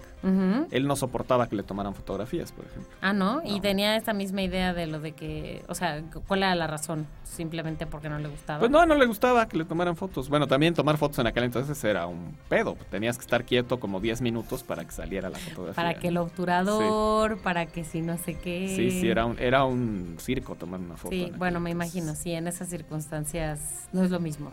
[0.71, 2.95] Él no soportaba que le tomaran fotografías, por ejemplo.
[3.01, 3.43] Ah, ¿no?
[3.45, 7.09] Y tenía esta misma idea de lo de que, o sea, ¿cuál era la razón?
[7.25, 8.61] Simplemente porque no le gustaba.
[8.61, 10.29] Pues no, no le gustaba que le tomaran fotos.
[10.29, 12.77] Bueno, también tomar fotos en aquel entonces era un pedo.
[12.93, 15.75] Tenías que estar quieto como 10 minutos para que saliera la fotografía.
[15.75, 18.73] Para que el obturador, para que si no sé qué.
[18.77, 21.11] Sí, sí, era un, era un circo tomar una foto.
[21.11, 24.44] Sí, bueno, me imagino, sí, en esas circunstancias no es lo mismo.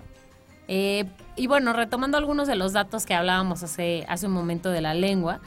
[0.68, 4.82] Eh, y bueno, retomando algunos de los datos que hablábamos hace, hace un momento de
[4.82, 5.42] la lengua,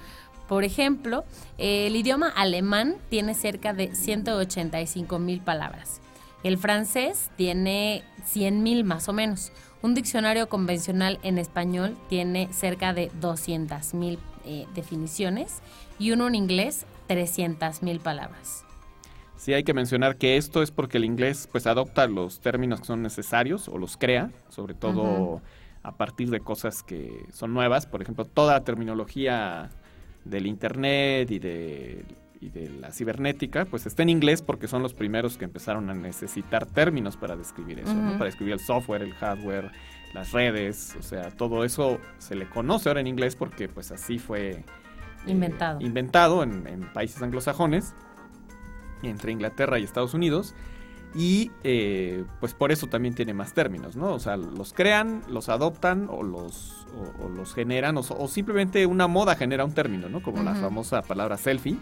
[0.48, 1.24] por ejemplo,
[1.56, 6.00] el idioma alemán tiene cerca de 185 mil palabras.
[6.42, 9.50] El francés tiene 100 mil más o menos.
[9.80, 15.60] Un diccionario convencional en español tiene cerca de 200 mil eh, definiciones
[15.98, 18.63] y uno en inglés 300 mil palabras.
[19.36, 22.86] Sí hay que mencionar que esto es porque el inglés pues adopta los términos que
[22.86, 25.42] son necesarios o los crea, sobre todo
[25.82, 29.70] a partir de cosas que son nuevas, por ejemplo, toda la terminología
[30.24, 32.04] del internet y de,
[32.40, 36.64] de la cibernética, pues está en inglés porque son los primeros que empezaron a necesitar
[36.66, 39.70] términos para describir eso, para describir el software, el hardware,
[40.14, 44.18] las redes, o sea, todo eso se le conoce ahora en inglés porque pues así
[44.18, 44.64] fue eh,
[45.26, 47.94] inventado, inventado en, en países anglosajones
[49.02, 50.54] entre Inglaterra y Estados Unidos.
[51.14, 54.12] Y eh, pues por eso también tiene más términos, ¿no?
[54.14, 56.86] O sea, los crean, los adoptan o los,
[57.20, 60.22] o, los generan, o, simplemente una moda genera un término, ¿no?
[60.22, 61.76] Como la famosa palabra selfie.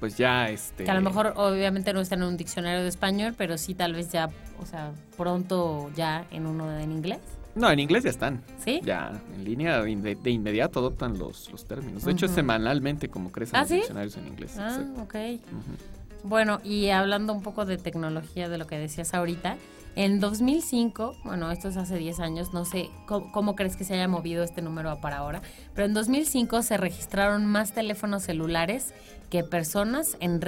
[0.00, 0.84] Pues ya este.
[0.84, 3.92] Que a lo mejor obviamente no está en un diccionario de español, pero sí tal
[3.92, 7.20] vez ya, o sea, pronto ya en uno en inglés.
[7.54, 8.42] No, en inglés ya están.
[8.64, 8.80] ¿Sí?
[8.84, 12.04] Ya, en línea de, inmediato adoptan los, los términos.
[12.04, 14.56] De hecho, es semanalmente como crecen ¿Ah, los diccionarios en inglés.
[14.58, 15.14] Ah, ok.
[16.24, 19.56] Bueno, y hablando un poco de tecnología, de lo que decías ahorita,
[19.94, 24.08] en 2005, bueno, esto es hace 10 años, no sé cómo, crees que se haya
[24.08, 25.42] movido este número para ahora,
[25.74, 28.94] pero en 2005 se registraron más teléfonos celulares
[29.32, 30.42] que personas en,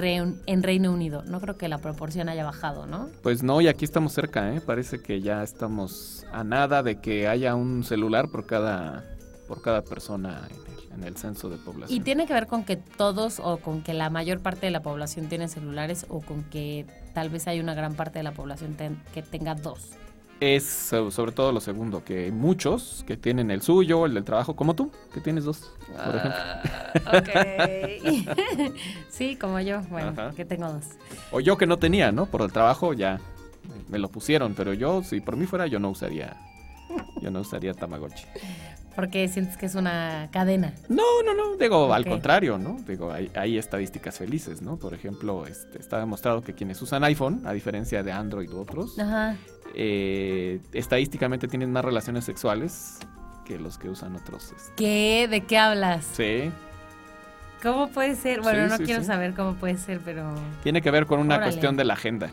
[0.45, 1.23] en Reino Unido.
[1.25, 3.09] No creo que la proporción haya bajado, ¿no?
[3.23, 4.61] Pues no, y aquí estamos cerca, ¿eh?
[4.61, 9.03] Parece que ya estamos a nada de que haya un celular por cada,
[9.47, 10.47] por cada persona
[10.93, 11.99] en el censo de población.
[11.99, 14.83] ¿Y tiene que ver con que todos o con que la mayor parte de la
[14.83, 18.77] población tiene celulares o con que tal vez hay una gran parte de la población
[19.15, 19.93] que tenga dos?
[20.41, 24.55] Es sobre todo lo segundo, que hay muchos que tienen el suyo, el del trabajo,
[24.55, 26.41] como tú, que tienes dos, por ejemplo.
[27.05, 28.73] Ah, ok.
[29.09, 30.85] sí, como yo, bueno, que tengo dos.
[31.31, 32.25] O yo que no tenía, ¿no?
[32.25, 33.19] Por el trabajo ya
[33.89, 36.37] me lo pusieron, pero yo, si por mí fuera, yo no usaría,
[37.21, 38.25] yo no usaría Tamagotchi.
[38.95, 40.73] Porque sientes que es una cadena.
[40.87, 41.57] No, no, no.
[41.57, 42.77] Digo, al contrario, ¿no?
[42.87, 44.77] Digo, hay, estadísticas felices, ¿no?
[44.77, 48.95] Por ejemplo, este, está demostrado que quienes usan iPhone, a diferencia de Android u otros,
[49.73, 52.99] eh, estadísticamente tienen más relaciones sexuales
[53.45, 54.51] que los que usan otros.
[54.51, 54.73] Este.
[54.75, 55.27] ¿Qué?
[55.29, 56.05] ¿De qué hablas?
[56.13, 56.51] Sí.
[57.63, 58.41] ¿Cómo puede ser?
[58.41, 60.35] Bueno, no quiero saber cómo puede ser, pero...
[60.61, 62.29] Tiene que ver con una cuestión de la agenda.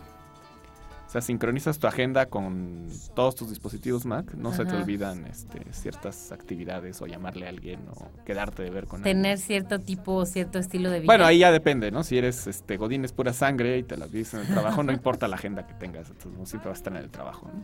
[1.07, 5.61] O sea, sincronizas tu agenda con todos tus dispositivos Mac, no se te olvidan este,
[5.73, 10.59] ciertas actividades o llamarle a alguien o quedarte de ver con Tener cierto tipo, cierto
[10.59, 11.07] estilo de vida.
[11.07, 12.03] Bueno, ahí ya depende, ¿no?
[12.03, 14.91] Si eres este Godín es pura sangre y te la vives en el trabajo, no
[14.93, 17.63] importa la agenda que tengas, entonces siempre vas a estar en el trabajo, ¿no?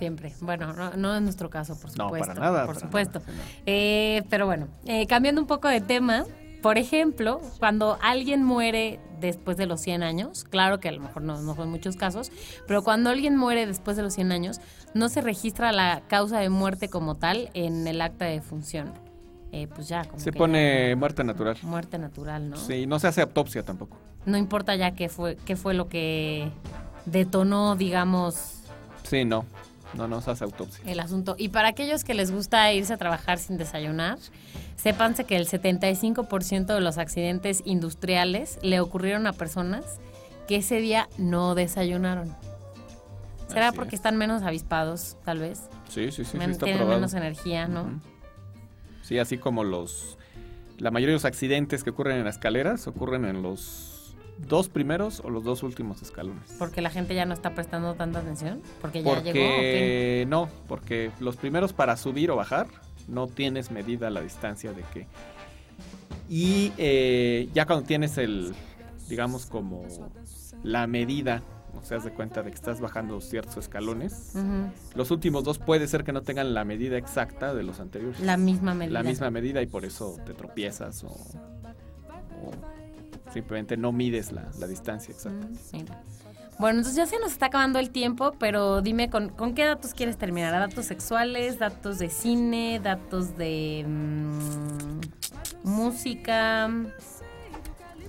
[0.00, 0.32] Siempre.
[0.40, 2.28] Bueno, no, no en nuestro caso, por supuesto.
[2.28, 2.64] No, para nada.
[2.64, 3.20] Por supuesto.
[3.66, 6.24] Eh, pero bueno, eh, cambiando un poco de tema,
[6.62, 11.20] por ejemplo, cuando alguien muere después de los 100 años, claro que a lo mejor
[11.20, 12.32] no, no son muchos casos,
[12.66, 14.60] pero cuando alguien muere después de los 100 años,
[14.94, 18.94] no se registra la causa de muerte como tal en el acta de función.
[19.52, 21.58] Eh, pues ya, como Se pone muerte natural.
[21.60, 22.56] Muerte natural, ¿no?
[22.56, 23.98] Sí, no se hace autopsia tampoco.
[24.24, 26.50] No importa ya qué fue, qué fue lo que
[27.04, 28.62] detonó, digamos.
[29.02, 29.44] Sí, no.
[29.94, 30.82] No, no se hace autopsia.
[30.86, 31.34] El asunto.
[31.38, 34.18] Y para aquellos que les gusta irse a trabajar sin desayunar,
[34.76, 39.84] sépanse que el 75% de los accidentes industriales le ocurrieron a personas
[40.46, 42.34] que ese día no desayunaron.
[43.48, 44.00] ¿Será Así porque es.
[44.00, 45.62] están menos avispados, tal vez?
[45.88, 46.98] Sí, sí, sí, sí, está tienen probado.
[47.00, 48.00] menos energía, ¿no?
[49.02, 50.16] Sí, así como los...
[50.78, 53.89] La mayoría de los accidentes que ocurren en las escaleras ocurren en los
[54.48, 56.54] dos primeros o los dos últimos escalones.
[56.58, 58.60] Porque la gente ya no está prestando tanta atención.
[58.80, 59.38] Porque ya llegó.
[59.38, 62.66] Porque no, porque los primeros para subir o bajar
[63.08, 65.06] no tienes medida la distancia de que.
[66.28, 68.54] Y eh, ya cuando tienes el,
[69.08, 69.84] digamos como
[70.62, 71.42] la medida,
[71.74, 74.34] o sea, de cuenta de que estás bajando ciertos escalones,
[74.94, 78.20] los últimos dos puede ser que no tengan la medida exacta de los anteriores.
[78.20, 79.02] La misma medida.
[79.02, 81.16] La misma medida y por eso te tropiezas o
[83.32, 85.46] simplemente no mides la, la distancia exacta.
[85.46, 86.02] Mm, mira.
[86.58, 89.94] Bueno, entonces ya se nos está acabando el tiempo, pero dime, ¿con, con qué datos
[89.94, 90.52] quieres terminar?
[90.52, 95.00] ¿Datos sexuales, datos de cine, datos de mm,
[95.64, 96.66] música?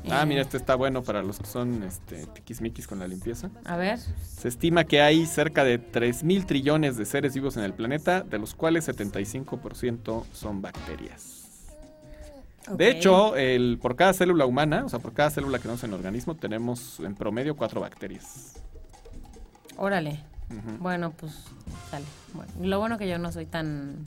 [0.10, 3.52] Ah, Eh, mira, este está bueno para los que son este, tiquismiquis con la limpieza.
[3.64, 4.00] A ver.
[4.00, 8.22] Se estima que hay cerca de 3 mil trillones de seres vivos en el planeta,
[8.22, 11.41] de los cuales 75% son bacterias.
[12.70, 15.90] De hecho, el, por cada célula humana, o sea, por cada célula que tenemos en
[15.90, 18.62] el organismo, tenemos en promedio cuatro bacterias.
[19.78, 20.20] Órale.
[20.80, 21.34] Bueno, pues
[21.90, 22.06] sale.
[22.34, 24.06] Bueno, lo bueno que yo no soy tan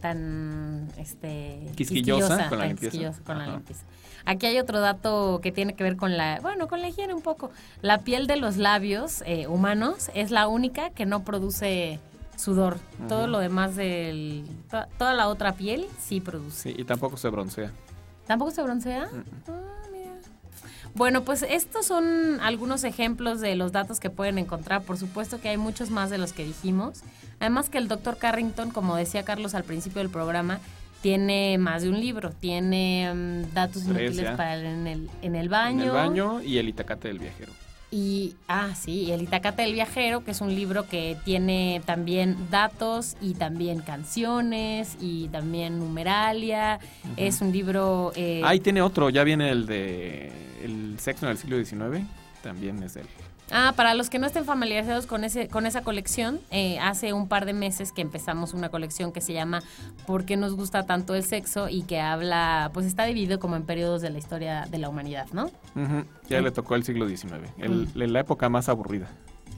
[0.00, 2.90] tan este Quisquillosa con la tan limpieza.
[2.90, 3.84] quisquillosa con la limpieza.
[4.24, 7.22] Aquí hay otro dato que tiene que ver con la, bueno, con la higiene un
[7.22, 7.50] poco.
[7.80, 12.00] La piel de los labios eh, humanos es la única que no produce
[12.40, 12.78] sudor.
[13.08, 16.72] Todo lo demás del to- toda la otra piel sí produce.
[16.72, 17.70] Sí, y tampoco se broncea.
[18.26, 19.08] ¿Tampoco se broncea?
[19.48, 19.52] Ah,
[19.92, 20.12] mira.
[20.94, 24.82] Bueno, pues estos son algunos ejemplos de los datos que pueden encontrar.
[24.82, 27.02] Por supuesto que hay muchos más de los que dijimos.
[27.38, 30.58] Además que el doctor Carrington, como decía Carlos al principio del programa,
[31.00, 32.30] tiene más de un libro.
[32.30, 34.36] Tiene mm, datos Tres, inútiles ya.
[34.36, 35.82] para el- en el, en el baño.
[35.82, 37.52] En el baño y el itacate del viajero.
[37.92, 43.16] Y, ah, sí, El Itacate del Viajero, que es un libro que tiene también datos
[43.20, 46.78] y también canciones y también numeralia.
[47.16, 48.12] Es un libro...
[48.14, 50.30] eh, Ahí tiene otro, ya viene el de
[50.62, 52.06] el sexo en el siglo XIX,
[52.42, 53.06] también es él.
[53.52, 57.26] Ah, para los que no estén familiarizados con ese con esa colección, eh, hace un
[57.28, 59.60] par de meses que empezamos una colección que se llama
[60.06, 61.68] ¿Por qué nos gusta tanto el sexo?
[61.68, 65.26] y que habla, pues está dividido como en periodos de la historia de la humanidad,
[65.32, 65.50] ¿no?
[66.28, 66.44] Ya Sí.
[66.44, 69.08] le tocó el siglo XIX, el- la época más aburrida.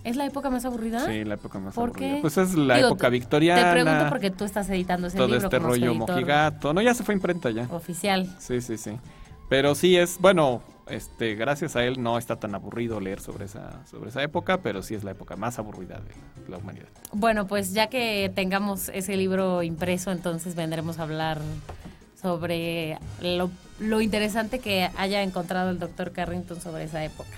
[0.04, 1.06] ¿Es la época más aburrida?
[1.06, 1.74] Sí, la época más.
[1.74, 2.14] ¿Por aburrida.
[2.16, 2.20] qué?
[2.22, 3.62] Pues es la Digo, época victoriana.
[3.62, 6.72] Te pregunto porque tú estás editando ese todo libro este como su rollo mojigato.
[6.74, 7.68] No, ya se fue imprenta ya.
[7.70, 8.34] oficial.
[8.40, 8.92] Sí, sí, sí.
[9.48, 13.84] Pero sí es, bueno, este, gracias a él no está tan aburrido leer sobre esa,
[13.86, 16.88] sobre esa época, pero sí es la época más aburrida de la humanidad.
[17.12, 21.40] Bueno, pues ya que tengamos ese libro impreso, entonces vendremos a hablar
[22.20, 27.30] sobre lo, interesante que haya encontrado el doctor Carrington sobre esa época.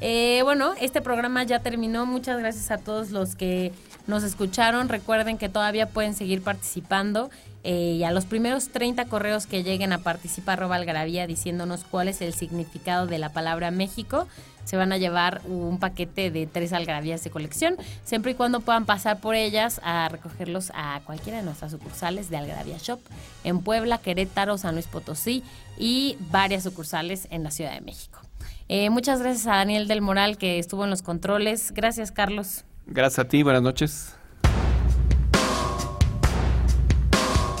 [0.00, 2.06] Eh, bueno, este programa ya terminó.
[2.06, 3.72] Muchas gracias a todos los que
[4.08, 4.88] nos escucharon.
[4.88, 7.30] Recuerden que todavía pueden seguir participando.
[7.64, 12.08] eh, y a los primeros 30 correos que lleguen a participar arroba algarabía diciéndonos cuál
[12.08, 14.28] es el significado de la palabra México,
[14.64, 18.86] se van a llevar un paquete de tres algarabías de colección, siempre y cuando puedan
[18.86, 23.00] pasar por ellas a recogerlos a cualquiera de nuestras sucursales de Algarabía Shop
[23.44, 25.42] en Puebla, Querétaro, San Luis Potosí
[25.78, 28.20] y varias sucursales en la Ciudad de México.
[28.68, 31.72] Eh, muchas gracias a Daniel del Moral que estuvo en los controles.
[31.72, 32.64] Gracias, Carlos.
[32.90, 34.14] Gracias a ti, buenas noches.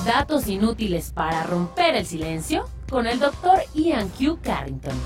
[0.06, 4.38] Datos inútiles para romper el silencio con el doctor Ian Q.
[4.42, 4.96] Carrington.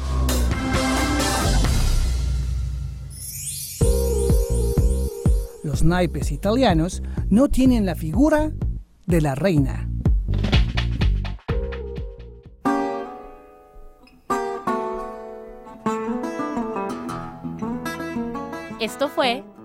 [5.65, 8.53] Los naipes italianos no tienen la figura
[9.07, 9.89] de la reina.
[18.79, 19.45] Esto fue